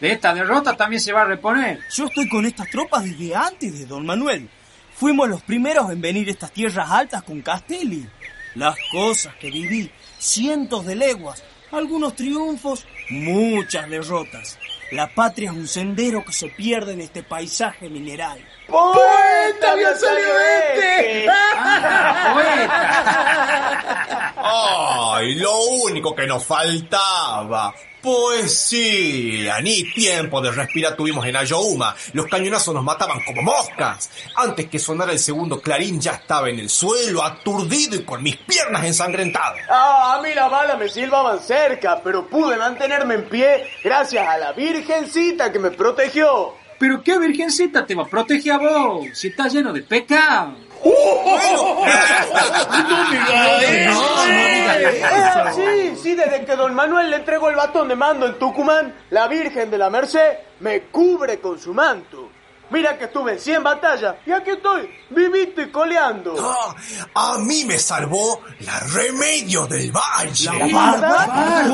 De 0.00 0.12
esta 0.12 0.34
derrota 0.34 0.76
también 0.76 1.00
se 1.00 1.12
va 1.12 1.22
a 1.22 1.26
reponer. 1.26 1.80
Yo 1.94 2.06
estoy 2.06 2.28
con 2.28 2.44
estas 2.44 2.68
tropas 2.68 3.04
desde 3.04 3.34
antes 3.34 3.78
de 3.78 3.86
don 3.86 4.04
Manuel. 4.04 4.48
Fuimos 4.94 5.28
los 5.28 5.42
primeros 5.42 5.90
en 5.90 6.00
venir 6.00 6.28
a 6.28 6.32
estas 6.32 6.52
tierras 6.52 6.90
altas 6.90 7.22
con 7.22 7.40
Castelli. 7.40 8.06
Las 8.54 8.76
cosas 8.90 9.34
que 9.36 9.50
viví, 9.50 9.90
cientos 10.18 10.86
de 10.86 10.94
leguas, 10.94 11.42
algunos 11.70 12.16
triunfos, 12.16 12.86
muchas 13.10 13.88
derrotas. 13.88 14.58
La 14.92 15.08
patria 15.08 15.50
es 15.50 15.56
un 15.56 15.66
sendero 15.66 16.24
que 16.24 16.32
se 16.32 16.48
pierde 16.48 16.92
en 16.92 17.00
este 17.00 17.22
paisaje 17.24 17.88
mineral. 17.88 18.38
¡Poeta 18.68 19.72
había 19.72 19.94
salido 19.96 20.38
este! 20.38 21.26
¡Ay, 24.36 25.34
lo 25.36 25.58
único 25.82 26.14
que 26.14 26.26
nos 26.26 26.44
faltaba! 26.44 27.74
Poesía, 28.06 29.60
ni 29.60 29.82
tiempo 29.82 30.40
de 30.40 30.52
respirar 30.52 30.94
tuvimos 30.94 31.26
en 31.26 31.34
Ayohuma. 31.34 31.92
Los 32.12 32.26
cañonazos 32.26 32.72
nos 32.72 32.84
mataban 32.84 33.18
como 33.24 33.42
moscas. 33.42 34.08
Antes 34.36 34.68
que 34.68 34.78
sonara 34.78 35.10
el 35.10 35.18
segundo 35.18 35.60
clarín 35.60 36.00
ya 36.00 36.12
estaba 36.12 36.48
en 36.48 36.60
el 36.60 36.70
suelo, 36.70 37.24
aturdido 37.24 37.96
y 37.96 38.04
con 38.04 38.22
mis 38.22 38.36
piernas 38.36 38.84
ensangrentadas. 38.84 39.58
Ah, 39.68 40.14
a 40.16 40.22
mí 40.22 40.28
las 40.36 40.48
balas 40.48 40.78
me 40.78 40.88
silbaban 40.88 41.40
cerca, 41.40 42.00
pero 42.00 42.28
pude 42.28 42.56
mantenerme 42.56 43.14
en 43.14 43.28
pie 43.28 43.66
gracias 43.82 44.24
a 44.24 44.38
la 44.38 44.52
Virgencita 44.52 45.50
que 45.50 45.58
me 45.58 45.72
protegió. 45.72 46.54
¿Pero 46.78 47.02
qué 47.02 47.18
virgencita 47.18 47.84
te 47.84 47.96
va 47.96 48.04
a 48.04 48.06
proteger 48.06 48.52
a 48.52 48.58
vos 48.58 49.06
si 49.14 49.28
estás 49.28 49.52
lleno 49.52 49.72
de 49.72 49.82
pecado? 49.82 50.65
Sí, 55.54 55.96
sí, 56.02 56.14
desde 56.14 56.44
que 56.44 56.56
don 56.56 56.74
Manuel 56.74 57.10
le 57.10 57.16
entregó 57.16 57.48
el 57.48 57.56
batón 57.56 57.88
de 57.88 57.96
mando 57.96 58.26
en 58.26 58.38
Tucumán, 58.38 58.94
la 59.10 59.26
Virgen 59.26 59.70
de 59.70 59.78
la 59.78 59.88
Merced 59.88 60.36
me 60.60 60.82
cubre 60.82 61.40
con 61.40 61.58
su 61.58 61.72
manto. 61.72 62.28
Mira 62.68 62.98
que 62.98 63.04
estuve 63.04 63.32
en 63.32 63.38
100 63.38 63.62
batallas 63.62 64.16
y 64.26 64.32
aquí 64.32 64.50
estoy, 64.50 64.90
vivito 65.10 65.62
y 65.62 65.70
coleando. 65.70 66.34
Ah, 66.40 66.74
a 67.14 67.38
mí 67.38 67.64
me 67.64 67.78
salvó 67.78 68.40
la 68.60 68.80
Remedio 68.80 69.66
del 69.66 69.92
Valle. 69.92 70.50
¡La. 70.72 70.96
¡Dale, 70.96 71.72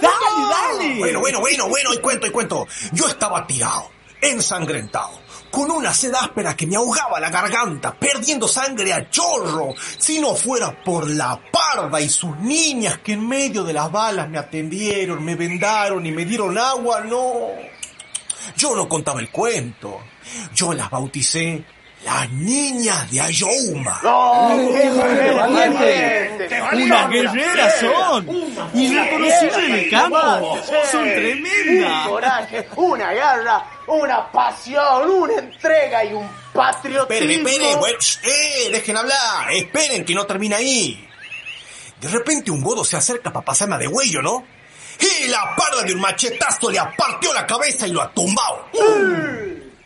dale! 0.00 0.98
Bueno, 0.98 1.20
bueno, 1.20 1.40
bueno, 1.40 1.68
bueno, 1.68 1.92
y 1.92 1.98
cuento, 1.98 2.26
y 2.28 2.30
cuento. 2.30 2.66
Yo 2.92 3.08
estaba 3.08 3.44
tirado, 3.46 3.90
ensangrentado, 4.20 5.19
con 5.50 5.70
una 5.70 5.92
sed 5.92 6.14
áspera 6.14 6.56
que 6.56 6.66
me 6.66 6.76
ahogaba 6.76 7.20
la 7.20 7.30
garganta, 7.30 7.94
perdiendo 7.94 8.46
sangre 8.46 8.92
a 8.92 9.10
chorro, 9.10 9.74
si 9.98 10.20
no 10.20 10.34
fuera 10.34 10.82
por 10.82 11.08
la 11.10 11.40
parda 11.50 12.00
y 12.00 12.08
sus 12.08 12.36
niñas 12.38 12.98
que 12.98 13.12
en 13.12 13.26
medio 13.26 13.64
de 13.64 13.72
las 13.72 13.90
balas 13.90 14.28
me 14.28 14.38
atendieron, 14.38 15.24
me 15.24 15.34
vendaron 15.34 16.04
y 16.06 16.12
me 16.12 16.24
dieron 16.24 16.56
agua, 16.56 17.00
no. 17.02 17.48
Yo 18.56 18.74
no 18.74 18.88
contaba 18.88 19.20
el 19.20 19.30
cuento. 19.30 20.00
Yo 20.54 20.72
las 20.72 20.90
bauticé 20.90 21.64
las 22.04 22.30
niñas 22.30 23.10
de 23.10 23.20
Ayohuma. 23.20 24.00
¡Unas 26.72 27.10
guerreras 27.10 27.74
son! 27.80 28.26
¡Y 28.74 28.94
reconocidas 28.96 29.58
en 29.58 29.72
el 29.72 29.90
campo! 29.90 30.58
¡Son 30.90 31.04
tremendas! 31.04 32.06
Un 32.06 32.10
coraje, 32.12 32.68
una 32.76 33.12
garra, 33.12 33.64
una 33.86 34.30
pasión, 34.32 35.10
una 35.10 35.34
entrega 35.34 36.04
y 36.04 36.12
un 36.14 36.26
patriotismo. 36.54 37.02
Esperen, 37.14 37.46
esperen, 37.46 37.78
bueno, 37.80 37.98
sh- 37.98 38.18
eh, 38.24 38.70
dejen 38.72 38.96
hablar, 38.96 39.52
esperen 39.52 40.04
que 40.04 40.14
no 40.14 40.24
termina 40.26 40.56
ahí. 40.56 41.06
De 42.00 42.08
repente 42.08 42.50
un 42.50 42.62
godo 42.62 42.82
se 42.84 42.96
acerca 42.96 43.30
para 43.30 43.44
pasarme 43.44 43.76
de 43.76 43.86
huello, 43.88 44.22
¿no? 44.22 44.42
Y 44.98 45.28
la 45.28 45.54
parda 45.56 45.82
de 45.82 45.92
un 45.94 46.00
machetazo 46.00 46.70
le 46.70 46.78
apartió 46.78 47.32
la 47.34 47.46
cabeza 47.46 47.86
y 47.86 47.92
lo 47.92 48.00
ha 48.02 48.10
tumbado. 48.12 48.66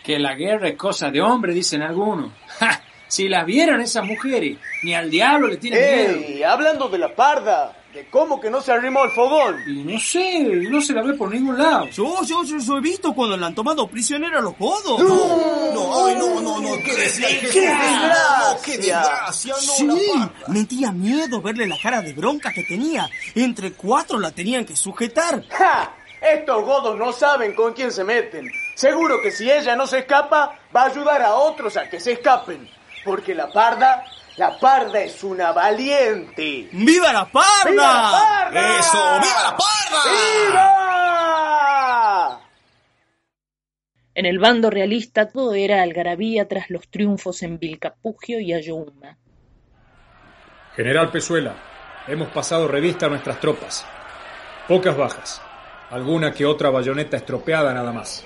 Que 0.05 0.19
la 0.19 0.35
guerra 0.35 0.69
es 0.69 0.77
cosa 0.77 1.11
de 1.11 1.21
hombre, 1.21 1.53
dicen 1.53 1.83
algunos. 1.83 2.31
¡Ja! 2.61 2.81
Si 3.09 3.29
las 3.29 3.45
vieran 3.47 3.81
esas 3.81 4.05
mujeres, 4.05 4.59
ni 4.83 4.95
al 4.95 5.11
diablo 5.11 5.49
le 5.49 5.57
tienen 5.57 5.81
miedo. 5.81 6.19
¡Ey! 6.27 6.43
Hablando 6.43 6.89
de 6.89 6.99
la 6.99 7.15
parda, 7.15 7.77
de 7.93 8.07
cómo 8.11 8.41
que 8.41 8.51
no 8.51 8.61
se 8.61 8.73
arrimó 8.73 9.03
al 9.03 9.11
fogón. 9.13 9.57
Y 9.67 9.83
no 9.85 9.99
sé, 10.01 10.41
no 10.69 10.81
se 10.83 10.93
la 10.93 11.03
ve 11.03 11.15
por 11.15 11.31
ningún 11.33 11.57
lado. 11.57 11.87
Yo, 11.87 12.23
yo, 12.25 12.43
yo, 12.45 12.59
yo 12.59 12.77
he 12.77 12.81
visto 12.81 13.15
cuando 13.15 13.37
la 13.37 13.47
han 13.47 13.55
tomado 13.55 13.87
prisionera 13.89 14.39
a 14.41 14.43
los 14.43 14.59
godos. 14.59 15.01
No, 15.01 16.07
ay, 16.07 16.17
no, 16.17 16.41
no, 16.41 16.61
no, 16.61 16.77
qué 16.85 16.95
decía 16.97 17.29
Jesús. 17.29 17.63
No, 17.65 18.63
qué 18.65 18.77
desgracia, 18.79 19.55
no, 19.55 19.61
Sí, 19.61 19.87
la 19.87 19.95
parda. 20.29 20.33
metía 20.49 20.93
miedo 20.93 21.41
verle 21.41 21.67
la 21.67 21.79
cara 21.81 22.03
de 22.03 22.13
bronca 22.13 22.53
que 22.53 22.65
tenía. 22.65 23.09
Entre 23.35 23.73
cuatro 23.73 24.19
la 24.19 24.33
tenían 24.33 24.65
que 24.67 24.77
sujetar. 24.77 25.43
¡Ja! 25.51 25.95
Estos 26.21 26.65
godos 26.65 26.99
no 26.99 27.13
saben 27.13 27.55
con 27.55 27.75
quién 27.75 27.93
se 27.93 28.03
meten. 28.03 28.51
Seguro 28.75 29.21
que 29.23 29.31
si 29.31 29.51
ella 29.51 29.77
no 29.77 29.87
se 29.87 30.01
escapa, 30.01 30.59
va 30.75 30.83
a 30.83 30.87
ayudar 30.87 31.23
a 31.23 31.35
otros 31.35 31.77
a 31.77 31.89
que 31.89 32.01
se 32.01 32.13
escapen. 32.13 32.69
Porque 33.05 33.35
la 33.35 33.49
parda, 33.49 34.05
la 34.37 34.59
parda 34.59 35.01
es 35.01 35.23
una 35.23 35.53
valiente. 35.53 36.69
¡Viva 36.73 37.13
la 37.13 37.27
parda! 37.27 37.71
¡Viva 37.71 37.85
la 37.85 38.11
parda! 38.11 38.79
¡Eso! 38.79 39.21
¡Viva 39.21 39.43
la 39.43 39.57
parda! 39.57 40.03
¡Viva! 40.49 40.85
En 44.17 44.27
el 44.27 44.39
bando 44.39 44.71
realista 44.71 45.29
todo 45.29 45.55
era 45.55 45.83
algarabía 45.83 46.47
tras 46.47 46.71
los 46.71 46.89
triunfos 46.89 47.43
en 47.43 47.59
Vilcapugio 47.59 48.39
y 48.41 48.53
Ayohuma. 48.53 49.19
General 50.77 51.11
Pezuela, 51.11 51.55
hemos 52.09 52.29
pasado 52.29 52.69
revista 52.69 53.07
a 53.07 53.09
nuestras 53.09 53.41
tropas. 53.41 53.85
Pocas 54.69 54.97
bajas. 54.97 55.43
Alguna 55.91 56.33
que 56.33 56.47
otra 56.47 56.71
bayoneta 56.71 57.17
estropeada 57.17 57.75
nada 57.75 57.93
más. 57.93 58.25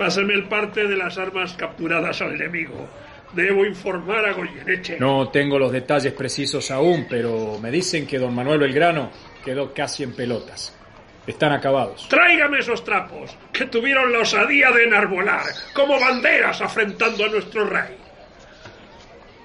Pásame 0.00 0.32
el 0.32 0.44
parte 0.44 0.86
de 0.88 0.96
las 0.96 1.18
armas 1.18 1.52
capturadas 1.52 2.22
al 2.22 2.32
enemigo. 2.32 2.88
Debo 3.34 3.66
informar 3.66 4.24
a 4.24 4.32
Goyeneche. 4.32 4.98
No 4.98 5.28
tengo 5.28 5.58
los 5.58 5.70
detalles 5.70 6.14
precisos 6.14 6.70
aún, 6.70 7.06
pero 7.06 7.58
me 7.60 7.70
dicen 7.70 8.06
que 8.06 8.18
don 8.18 8.34
Manuel 8.34 8.60
Belgrano 8.60 9.10
quedó 9.44 9.74
casi 9.74 10.02
en 10.02 10.16
pelotas. 10.16 10.74
Están 11.26 11.52
acabados. 11.52 12.08
Tráigame 12.08 12.60
esos 12.60 12.82
trapos 12.82 13.36
que 13.52 13.66
tuvieron 13.66 14.10
la 14.10 14.20
osadía 14.20 14.70
de 14.70 14.84
enarbolar 14.84 15.44
como 15.74 16.00
banderas 16.00 16.62
afrentando 16.62 17.26
a 17.26 17.28
nuestro 17.28 17.66
rey. 17.66 17.94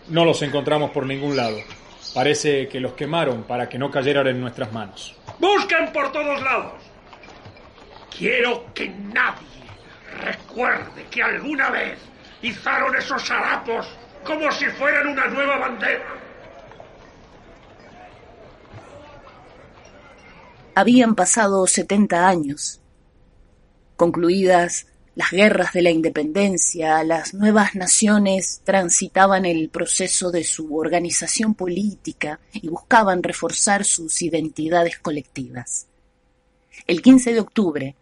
No 0.07 0.23
los 0.23 0.41
encontramos 0.41 0.91
por 0.91 1.05
ningún 1.05 1.35
lado. 1.35 1.57
Parece 2.13 2.69
que 2.69 2.79
los 2.79 2.93
quemaron 2.93 3.43
para 3.43 3.67
que 3.67 3.77
no 3.77 3.91
cayeran 3.91 4.27
en 4.27 4.39
nuestras 4.39 4.71
manos. 4.71 5.17
Busquen 5.37 5.91
por 5.91 6.13
todos 6.13 6.41
lados. 6.41 6.81
Quiero 8.17 8.67
que 8.73 8.87
nadie 8.87 9.54
recuerde 10.21 11.05
que 11.11 11.21
alguna 11.21 11.69
vez 11.69 11.99
izaron 12.41 12.95
esos 12.95 13.29
harapos 13.29 13.87
como 14.23 14.51
si 14.51 14.65
fueran 14.65 15.07
una 15.07 15.27
nueva 15.27 15.57
bandera. 15.57 16.05
Habían 20.73 21.15
pasado 21.15 21.65
setenta 21.67 22.27
años. 22.27 22.81
Concluidas 23.95 24.87
Las 25.15 25.31
guerras 25.31 25.71
de 25.71 25.81
la 25.81 25.91
independencia, 25.91 27.01
las 27.05 27.33
nuevas 27.33 27.73
naciones 27.73 28.59
transitaban 28.65 29.45
el 29.45 29.69
proceso 29.69 30.29
de 30.29 30.43
su 30.43 30.75
organización 30.75 31.55
política 31.55 32.41
y 32.51 32.67
buscaban 32.67 33.23
reforzar 33.23 33.85
sus 33.85 34.21
identidades 34.21 34.99
colectivas. 34.99 35.87
El 36.85 37.01
15 37.01 37.33
de 37.33 37.39
octubre 37.39 37.95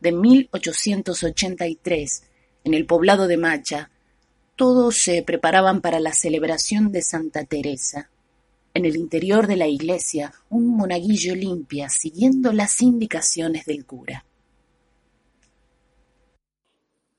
de 0.00 0.12
1883, 0.12 2.24
en 2.64 2.74
el 2.74 2.86
poblado 2.86 3.26
de 3.26 3.36
Macha, 3.36 3.90
todos 4.56 4.96
se 4.96 5.22
preparaban 5.22 5.80
para 5.80 6.00
la 6.00 6.12
celebración 6.12 6.92
de 6.92 7.02
Santa 7.02 7.44
Teresa. 7.44 8.10
En 8.74 8.84
el 8.84 8.96
interior 8.96 9.46
de 9.46 9.56
la 9.56 9.66
iglesia, 9.66 10.32
un 10.48 10.76
monaguillo 10.76 11.34
limpia, 11.34 11.88
siguiendo 11.88 12.52
las 12.52 12.80
indicaciones 12.82 13.64
del 13.64 13.84
cura. 13.84 14.24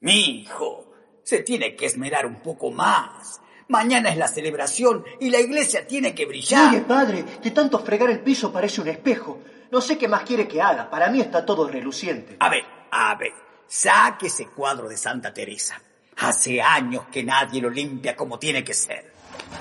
Mi 0.02 0.41
hijo, 0.41 0.91
se 1.24 1.44
tiene 1.44 1.76
que 1.76 1.86
esmerar 1.86 2.26
un 2.26 2.41
poco 2.41 2.72
más. 2.72 3.39
Mañana 3.67 4.10
es 4.10 4.17
la 4.17 4.28
celebración 4.28 5.04
y 5.20 5.30
la 5.30 5.39
iglesia 5.39 5.88
tiene 5.88 6.13
que 6.13 6.26
brillar. 6.26 6.72
Mire, 6.72 6.84
padre, 6.84 7.24
de 7.41 7.52
tanto 7.52 7.80
fregar 7.80 8.10
el 8.10 8.20
piso 8.20 8.52
parece 8.52 8.82
un 8.82 8.89
espejo. 8.89 9.39
No 9.71 9.79
sé 9.79 9.97
qué 9.97 10.07
más 10.07 10.23
quiere 10.23 10.47
que 10.47 10.62
haga. 10.62 10.89
Para 10.89 11.10
mí 11.10 11.21
está 11.21 11.45
todo 11.45 11.67
reluciente. 11.67 12.36
A 12.39 12.49
ver, 12.49 12.63
a 12.91 13.15
ver, 13.15 13.31
saque 13.67 14.27
ese 14.27 14.47
cuadro 14.47 14.89
de 14.89 14.97
Santa 14.97 15.34
Teresa. 15.34 15.81
Hace 16.17 16.62
años 16.62 17.05
que 17.10 17.23
nadie 17.23 17.62
lo 17.62 17.69
limpia 17.69 18.15
como 18.15 18.38
tiene 18.38 18.63
que 18.63 18.73
ser. 18.73 19.13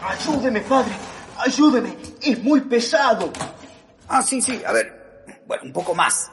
Ayúdeme, 0.03 0.61
padre. 0.63 0.93
Ayúdeme. 1.39 1.97
Es 2.21 2.43
muy 2.43 2.61
pesado. 2.63 3.33
Ah, 4.09 4.21
sí, 4.21 4.43
sí. 4.43 4.61
A 4.67 4.73
ver. 4.73 5.25
Bueno, 5.47 5.63
un 5.65 5.73
poco 5.73 5.95
más. 5.95 6.31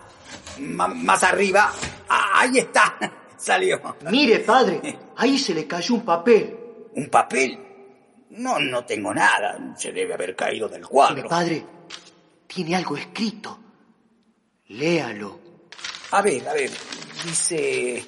M 0.58 0.88
más 0.88 1.24
arriba. 1.24 1.72
Ah, 2.10 2.42
ahí 2.42 2.58
está. 2.58 2.98
Salió. 3.38 3.80
Mire, 4.10 4.40
padre, 4.40 4.98
ahí 5.16 5.38
se 5.38 5.54
le 5.54 5.68
cayó 5.68 5.94
un 5.94 6.02
papel. 6.04 6.58
¿Un 6.96 7.10
papel? 7.10 7.60
No, 8.32 8.58
no 8.60 8.84
tengo 8.86 9.14
nada. 9.14 9.76
Se 9.78 9.92
debe 9.92 10.16
haber 10.16 10.36
caído 10.36 10.68
del 10.68 10.86
cuadro. 10.88 11.16
Mire, 11.16 11.30
padre, 11.30 11.66
tiene 12.48 12.76
algo 12.76 12.98
escrito. 12.98 13.60
Léalo. 14.70 15.40
A 16.12 16.22
ver, 16.22 16.48
a 16.48 16.54
ver. 16.54 16.70
Dice, 17.24 18.04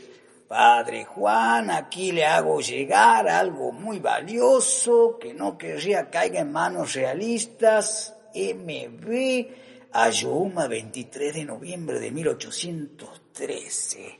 Padre 0.47 1.05
Juan, 1.05 1.69
aquí 1.69 2.11
le 2.11 2.25
hago 2.25 2.59
llegar 2.59 3.29
algo 3.29 3.71
muy 3.71 3.99
valioso 3.99 5.17
que 5.19 5.33
no 5.33 5.57
querría 5.57 6.09
caiga 6.09 6.41
en 6.41 6.51
manos 6.51 6.93
realistas. 6.93 8.13
MB, 8.33 9.47
Ayoma, 9.91 10.67
23 10.67 11.35
de 11.35 11.45
noviembre 11.45 11.99
de 11.99 12.11
1813. 12.11 14.19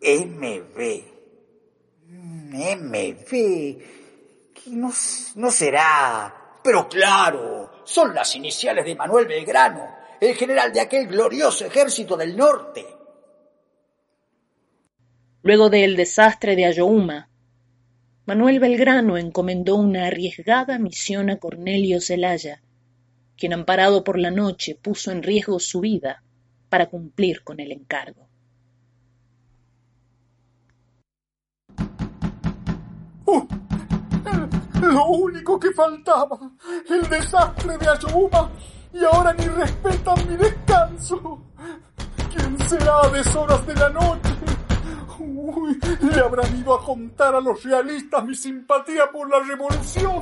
MB. 0.00 1.16
MB. 2.08 3.78
No, 4.66 4.92
no 5.36 5.50
será. 5.50 6.58
Pero 6.62 6.88
claro, 6.88 7.82
son 7.84 8.14
las 8.14 8.34
iniciales 8.34 8.84
de 8.84 8.96
Manuel 8.96 9.26
Belgrano, 9.26 9.95
el 10.20 10.34
general 10.34 10.72
de 10.72 10.80
aquel 10.80 11.06
glorioso 11.06 11.64
ejército 11.66 12.16
del 12.16 12.36
norte. 12.36 12.86
Luego 15.42 15.70
del 15.70 15.96
desastre 15.96 16.56
de 16.56 16.66
Ayohuma, 16.66 17.30
Manuel 18.26 18.58
Belgrano 18.58 19.16
encomendó 19.16 19.76
una 19.76 20.06
arriesgada 20.06 20.78
misión 20.78 21.30
a 21.30 21.38
Cornelio 21.38 22.00
Zelaya, 22.00 22.60
quien 23.36 23.52
amparado 23.52 24.02
por 24.02 24.18
la 24.18 24.30
noche 24.32 24.74
puso 24.74 25.12
en 25.12 25.22
riesgo 25.22 25.60
su 25.60 25.80
vida 25.80 26.24
para 26.68 26.86
cumplir 26.86 27.44
con 27.44 27.60
el 27.60 27.70
encargo. 27.70 28.28
¡Oh! 33.26 33.46
Lo 34.80 35.06
único 35.06 35.60
que 35.60 35.72
faltaba, 35.72 36.38
el 36.90 37.08
desastre 37.08 37.78
de 37.78 37.88
Ayohuma, 37.88 38.50
y 38.98 39.04
ahora 39.04 39.32
ni 39.34 39.46
respetan 39.46 40.28
mi 40.28 40.36
descanso. 40.36 41.42
¿Quién 42.32 42.58
será 42.68 43.00
a 43.02 43.08
deshoras 43.08 43.66
de 43.66 43.74
la 43.74 43.88
noche? 43.90 44.30
Uy, 45.18 45.78
le 46.00 46.20
habrán 46.20 46.56
ido 46.56 46.74
a 46.74 46.84
contar 46.84 47.34
a 47.34 47.40
los 47.40 47.62
realistas 47.62 48.24
mi 48.24 48.34
simpatía 48.34 49.10
por 49.10 49.28
la 49.28 49.40
revolución. 49.40 50.20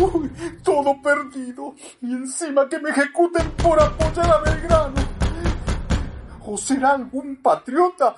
Uy, 0.00 0.30
todo 0.62 1.00
perdido. 1.02 1.74
Y 2.02 2.12
encima 2.12 2.68
que 2.68 2.78
me 2.78 2.90
ejecuten 2.90 3.50
por 3.52 3.80
apoyar 3.80 4.30
a 4.30 4.38
Belgrano. 4.38 4.94
¿O 6.46 6.58
será 6.58 6.92
algún 6.92 7.40
patriota 7.42 8.14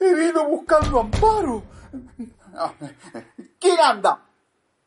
herido 0.00 0.44
buscando 0.46 1.00
amparo? 1.00 1.62
¿Quién 3.60 3.78
anda? 3.80 4.22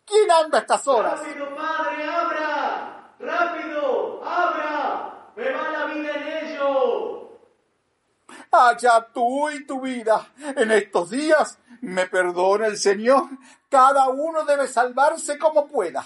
¿Quién 0.05 0.31
anda 0.31 0.57
a 0.57 0.61
estas 0.61 0.87
horas? 0.87 1.19
¡Rápido, 1.19 1.55
padre, 1.55 2.09
abra! 2.09 3.13
¡Rápido, 3.19 4.23
abra! 4.23 5.31
¡Me 5.35 5.51
va 5.51 5.69
la 5.71 5.85
vida 5.85 6.13
en 6.15 6.47
ello! 6.47 7.39
Allá 8.67 9.07
tú 9.13 9.49
y 9.49 9.65
tu 9.65 9.81
vida. 9.81 10.33
En 10.55 10.71
estos 10.71 11.09
días, 11.09 11.57
me 11.81 12.07
perdone 12.07 12.67
el 12.67 12.77
Señor, 12.77 13.23
cada 13.69 14.09
uno 14.09 14.43
debe 14.43 14.67
salvarse 14.67 15.37
como 15.37 15.67
pueda. 15.67 16.05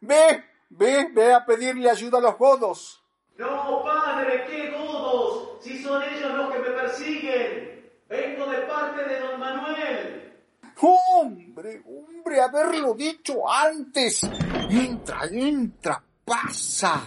Ve, 0.00 0.44
ve, 0.70 1.08
ve 1.12 1.34
a 1.34 1.44
pedirle 1.44 1.90
ayuda 1.90 2.18
a 2.18 2.20
los 2.20 2.38
godos. 2.38 3.02
No, 3.36 3.82
padre, 3.84 4.44
qué 4.46 4.70
godos, 4.70 5.62
si 5.62 5.82
son 5.82 6.02
ellos 6.02 6.32
los 6.34 6.52
que 6.52 6.58
me 6.60 6.70
persiguen. 6.70 7.90
Vengo 8.08 8.46
de 8.46 8.58
parte 8.58 9.04
de 9.04 9.20
don 9.20 9.40
Manuel. 9.40 10.42
Hombre, 10.80 11.82
hombre, 11.84 12.40
haberlo 12.40 12.94
dicho 12.94 13.48
antes. 13.50 14.22
Entra, 14.70 15.22
entra, 15.30 16.02
pasa. 16.24 17.02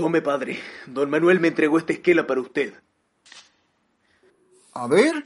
Tome, 0.00 0.22
padre. 0.22 0.58
Don 0.86 1.10
Manuel 1.10 1.40
me 1.40 1.48
entregó 1.48 1.76
esta 1.76 1.92
esquela 1.92 2.26
para 2.26 2.40
usted. 2.40 2.72
A 4.72 4.86
ver. 4.86 5.22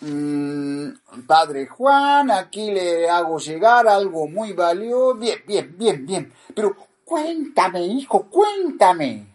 Mm, 0.00 0.90
padre 1.26 1.66
Juan, 1.66 2.30
aquí 2.30 2.72
le 2.72 3.08
hago 3.08 3.38
llegar 3.38 3.88
algo 3.88 4.28
muy 4.28 4.52
valioso. 4.52 5.14
Bien, 5.14 5.38
bien, 5.46 5.74
bien, 5.78 6.04
bien. 6.04 6.32
Pero 6.54 6.76
cuéntame, 7.06 7.86
hijo, 7.86 8.28
cuéntame. 8.28 9.26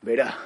Verá, 0.00 0.38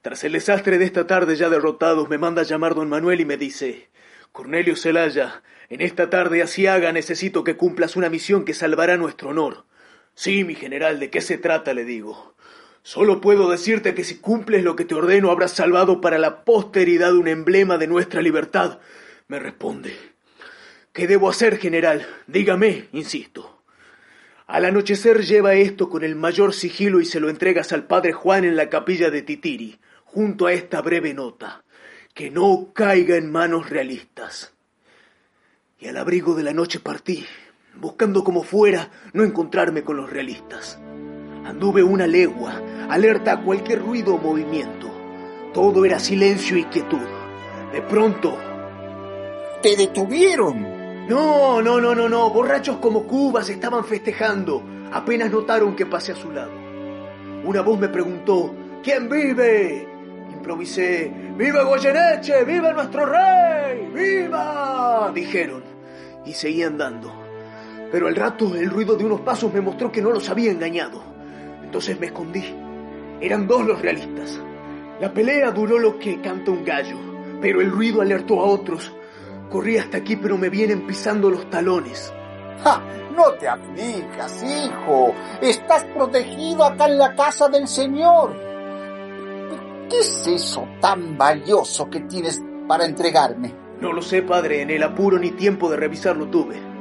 tras 0.00 0.24
el 0.24 0.32
desastre 0.32 0.78
de 0.78 0.84
esta 0.86 1.06
tarde 1.06 1.36
ya 1.36 1.48
derrotados, 1.48 2.08
me 2.08 2.18
manda 2.18 2.42
a 2.42 2.44
llamar 2.44 2.74
don 2.74 2.88
Manuel 2.88 3.20
y 3.20 3.24
me 3.24 3.36
dice, 3.36 3.88
Cornelio 4.32 4.74
Celaya, 4.74 5.44
en 5.68 5.80
esta 5.80 6.10
tarde 6.10 6.42
así 6.42 6.66
haga 6.66 6.90
necesito 6.90 7.44
que 7.44 7.56
cumplas 7.56 7.94
una 7.94 8.10
misión 8.10 8.44
que 8.44 8.52
salvará 8.52 8.96
nuestro 8.96 9.30
honor. 9.30 9.64
Sí, 10.14 10.44
mi 10.44 10.54
general, 10.54 11.00
¿de 11.00 11.10
qué 11.10 11.20
se 11.20 11.38
trata? 11.38 11.74
le 11.74 11.84
digo. 11.84 12.34
Solo 12.82 13.20
puedo 13.20 13.48
decirte 13.48 13.94
que 13.94 14.04
si 14.04 14.18
cumples 14.18 14.64
lo 14.64 14.74
que 14.74 14.84
te 14.84 14.94
ordeno 14.94 15.30
habrás 15.30 15.52
salvado 15.52 16.00
para 16.00 16.18
la 16.18 16.44
posteridad 16.44 17.14
un 17.14 17.28
emblema 17.28 17.78
de 17.78 17.86
nuestra 17.86 18.22
libertad. 18.22 18.80
Me 19.28 19.38
responde. 19.38 19.96
¿Qué 20.92 21.06
debo 21.06 21.30
hacer, 21.30 21.58
general? 21.58 22.06
Dígame, 22.26 22.88
insisto. 22.92 23.62
Al 24.46 24.64
anochecer 24.64 25.22
lleva 25.24 25.54
esto 25.54 25.88
con 25.88 26.02
el 26.04 26.16
mayor 26.16 26.52
sigilo 26.52 27.00
y 27.00 27.06
se 27.06 27.20
lo 27.20 27.30
entregas 27.30 27.72
al 27.72 27.86
padre 27.86 28.12
Juan 28.12 28.44
en 28.44 28.56
la 28.56 28.68
capilla 28.68 29.10
de 29.10 29.22
Titiri, 29.22 29.78
junto 30.04 30.46
a 30.46 30.52
esta 30.52 30.82
breve 30.82 31.14
nota. 31.14 31.64
Que 32.12 32.30
no 32.30 32.72
caiga 32.74 33.16
en 33.16 33.30
manos 33.30 33.70
realistas. 33.70 34.52
Y 35.78 35.86
al 35.86 35.96
abrigo 35.96 36.34
de 36.34 36.42
la 36.42 36.52
noche 36.52 36.80
partí, 36.80 37.24
buscando 37.80 38.22
como 38.24 38.42
fuera 38.42 38.88
no 39.12 39.24
encontrarme 39.24 39.82
con 39.82 39.96
los 39.96 40.10
realistas. 40.10 40.78
Anduve 41.44 41.82
una 41.82 42.06
legua, 42.06 42.60
alerta 42.88 43.32
a 43.32 43.42
cualquier 43.42 43.80
ruido 43.80 44.14
o 44.14 44.18
movimiento. 44.18 44.88
Todo 45.52 45.84
era 45.84 45.98
silencio 45.98 46.56
y 46.56 46.64
quietud. 46.64 47.00
De 47.72 47.82
pronto... 47.82 48.36
¿Te 49.62 49.76
detuvieron? 49.76 51.06
No, 51.08 51.62
no, 51.62 51.80
no, 51.80 51.94
no, 51.94 52.08
no. 52.08 52.30
Borrachos 52.30 52.78
como 52.78 53.04
cubas 53.04 53.48
estaban 53.48 53.84
festejando. 53.84 54.62
Apenas 54.92 55.30
notaron 55.30 55.76
que 55.76 55.86
pasé 55.86 56.12
a 56.12 56.16
su 56.16 56.30
lado. 56.30 56.52
Una 57.44 57.60
voz 57.60 57.78
me 57.78 57.88
preguntó, 57.88 58.54
¿quién 58.82 59.08
vive? 59.08 59.88
Improvisé, 60.32 61.12
¡Viva 61.36 61.62
Goyeneche! 61.64 62.44
¡Viva 62.44 62.72
nuestro 62.72 63.06
rey! 63.06 63.88
¡Viva! 63.94 65.10
Dijeron. 65.14 65.62
Y 66.26 66.32
seguí 66.34 66.62
andando. 66.62 67.21
Pero 67.92 68.08
al 68.08 68.16
rato 68.16 68.54
el 68.56 68.70
ruido 68.70 68.96
de 68.96 69.04
unos 69.04 69.20
pasos 69.20 69.52
me 69.52 69.60
mostró 69.60 69.92
que 69.92 70.00
no 70.00 70.10
los 70.10 70.28
había 70.30 70.50
engañado. 70.50 71.02
Entonces 71.62 72.00
me 72.00 72.06
escondí. 72.06 72.42
Eran 73.20 73.46
dos 73.46 73.66
los 73.66 73.80
realistas. 73.80 74.40
La 74.98 75.12
pelea 75.12 75.50
duró 75.50 75.78
lo 75.78 75.98
que 75.98 76.20
canta 76.22 76.50
un 76.50 76.64
gallo, 76.64 76.96
pero 77.40 77.60
el 77.60 77.70
ruido 77.70 78.00
alertó 78.00 78.40
a 78.40 78.44
otros. 78.44 78.90
Corrí 79.50 79.76
hasta 79.76 79.98
aquí, 79.98 80.16
pero 80.16 80.38
me 80.38 80.48
vienen 80.48 80.86
pisando 80.86 81.28
los 81.28 81.50
talones. 81.50 82.12
¡Ja! 82.64 82.82
No 83.14 83.32
te 83.32 83.46
aflijas, 83.46 84.42
hijo. 84.42 85.12
Estás 85.42 85.84
protegido 85.84 86.64
acá 86.64 86.86
en 86.86 86.96
la 86.96 87.14
casa 87.14 87.48
del 87.48 87.68
Señor. 87.68 88.34
¿Qué 89.90 89.98
es 89.98 90.26
eso 90.26 90.66
tan 90.80 91.18
valioso 91.18 91.90
que 91.90 92.00
tienes 92.00 92.42
para 92.66 92.86
entregarme? 92.86 93.54
No 93.80 93.92
lo 93.92 94.00
sé, 94.00 94.22
padre. 94.22 94.62
En 94.62 94.70
el 94.70 94.82
apuro 94.82 95.18
ni 95.18 95.32
tiempo 95.32 95.70
de 95.70 95.76
revisarlo 95.76 96.28
tuve. 96.28 96.71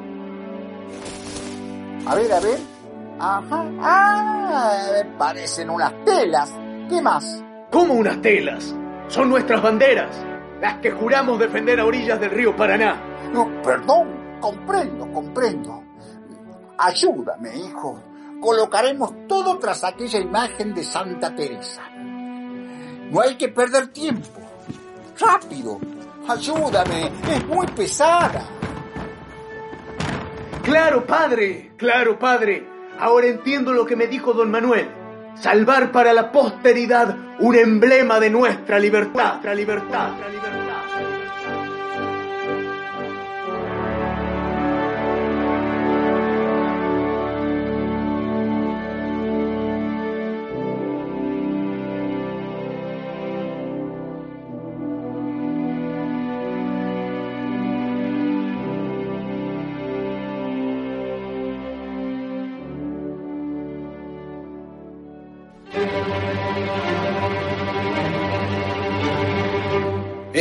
A 2.05 2.15
ver, 2.15 2.31
a 2.31 2.39
ver. 2.39 2.59
Ajá. 3.19 3.65
Ah, 3.81 5.03
parecen 5.17 5.69
unas 5.69 5.93
telas. 6.03 6.51
¿Qué 6.89 7.01
más? 7.01 7.43
¿Cómo 7.71 7.93
unas 7.93 8.21
telas? 8.21 8.75
Son 9.07 9.29
nuestras 9.29 9.61
banderas, 9.61 10.15
las 10.59 10.77
que 10.79 10.91
juramos 10.91 11.39
defender 11.39 11.79
a 11.79 11.85
orillas 11.85 12.19
del 12.19 12.31
río 12.31 12.55
Paraná. 12.55 12.95
No, 13.31 13.61
perdón, 13.61 14.39
comprendo, 14.39 15.11
comprendo. 15.11 15.83
Ayúdame, 16.77 17.55
hijo. 17.57 18.01
Colocaremos 18.41 19.27
todo 19.27 19.59
tras 19.59 19.83
aquella 19.83 20.19
imagen 20.19 20.73
de 20.73 20.83
Santa 20.83 21.35
Teresa. 21.35 21.83
No 21.95 23.21
hay 23.21 23.35
que 23.35 23.49
perder 23.49 23.89
tiempo. 23.89 24.29
Rápido, 25.19 25.79
ayúdame, 26.27 27.11
es 27.29 27.47
muy 27.47 27.67
pesada. 27.67 28.43
Claro, 30.63 31.05
padre, 31.05 31.70
claro, 31.81 32.19
padre. 32.19 32.63
Ahora 32.99 33.25
entiendo 33.25 33.73
lo 33.73 33.85
que 33.85 33.95
me 33.95 34.05
dijo 34.07 34.33
don 34.33 34.51
Manuel. 34.51 34.87
Salvar 35.35 35.91
para 35.91 36.13
la 36.13 36.31
posteridad 36.31 37.17
un 37.39 37.55
emblema 37.55 38.19
de 38.19 38.29
nuestra 38.29 38.77
libertad. 38.77 39.31
Nuestra 39.31 39.55
libertad. 39.55 40.09
Nuestra 40.09 40.29
libertad. 40.29 40.60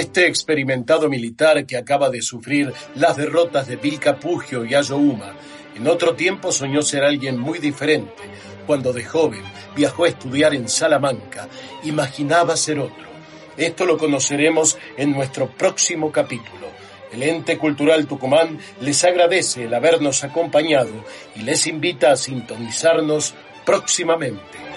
Este 0.01 0.27
experimentado 0.27 1.11
militar 1.11 1.67
que 1.67 1.77
acaba 1.77 2.09
de 2.09 2.23
sufrir 2.23 2.73
las 2.95 3.19
derrotas 3.19 3.69
de 3.69 3.77
Vilcapugio 3.77 4.65
y 4.65 4.75
Ayohuma, 4.75 5.35
en 5.77 5.87
otro 5.87 6.15
tiempo 6.15 6.53
soñó 6.53 6.81
ser 6.81 7.05
alguien 7.05 7.39
muy 7.39 7.59
diferente. 7.59 8.23
Cuando 8.67 8.95
de 8.95 9.05
joven 9.05 9.43
viajó 9.77 10.05
a 10.05 10.09
estudiar 10.09 10.55
en 10.55 10.71
Salamanca, 10.71 11.49
imaginaba 11.85 12.57
ser 12.57 12.79
otro. 12.79 13.11
Esto 13.59 13.85
lo 13.85 13.99
conoceremos 13.99 14.79
en 14.97 15.13
nuestro 15.13 15.51
próximo 15.51 16.11
capítulo. 16.11 16.69
El 17.13 17.23
ente 17.23 17.59
cultural 17.59 18.07
Tucumán 18.07 18.59
les 18.81 19.05
agradece 19.05 19.65
el 19.65 19.75
habernos 19.75 20.25
acompañado 20.25 21.05
y 21.37 21.43
les 21.43 21.67
invita 21.67 22.11
a 22.11 22.17
sintonizarnos 22.17 23.35
próximamente. 23.67 24.70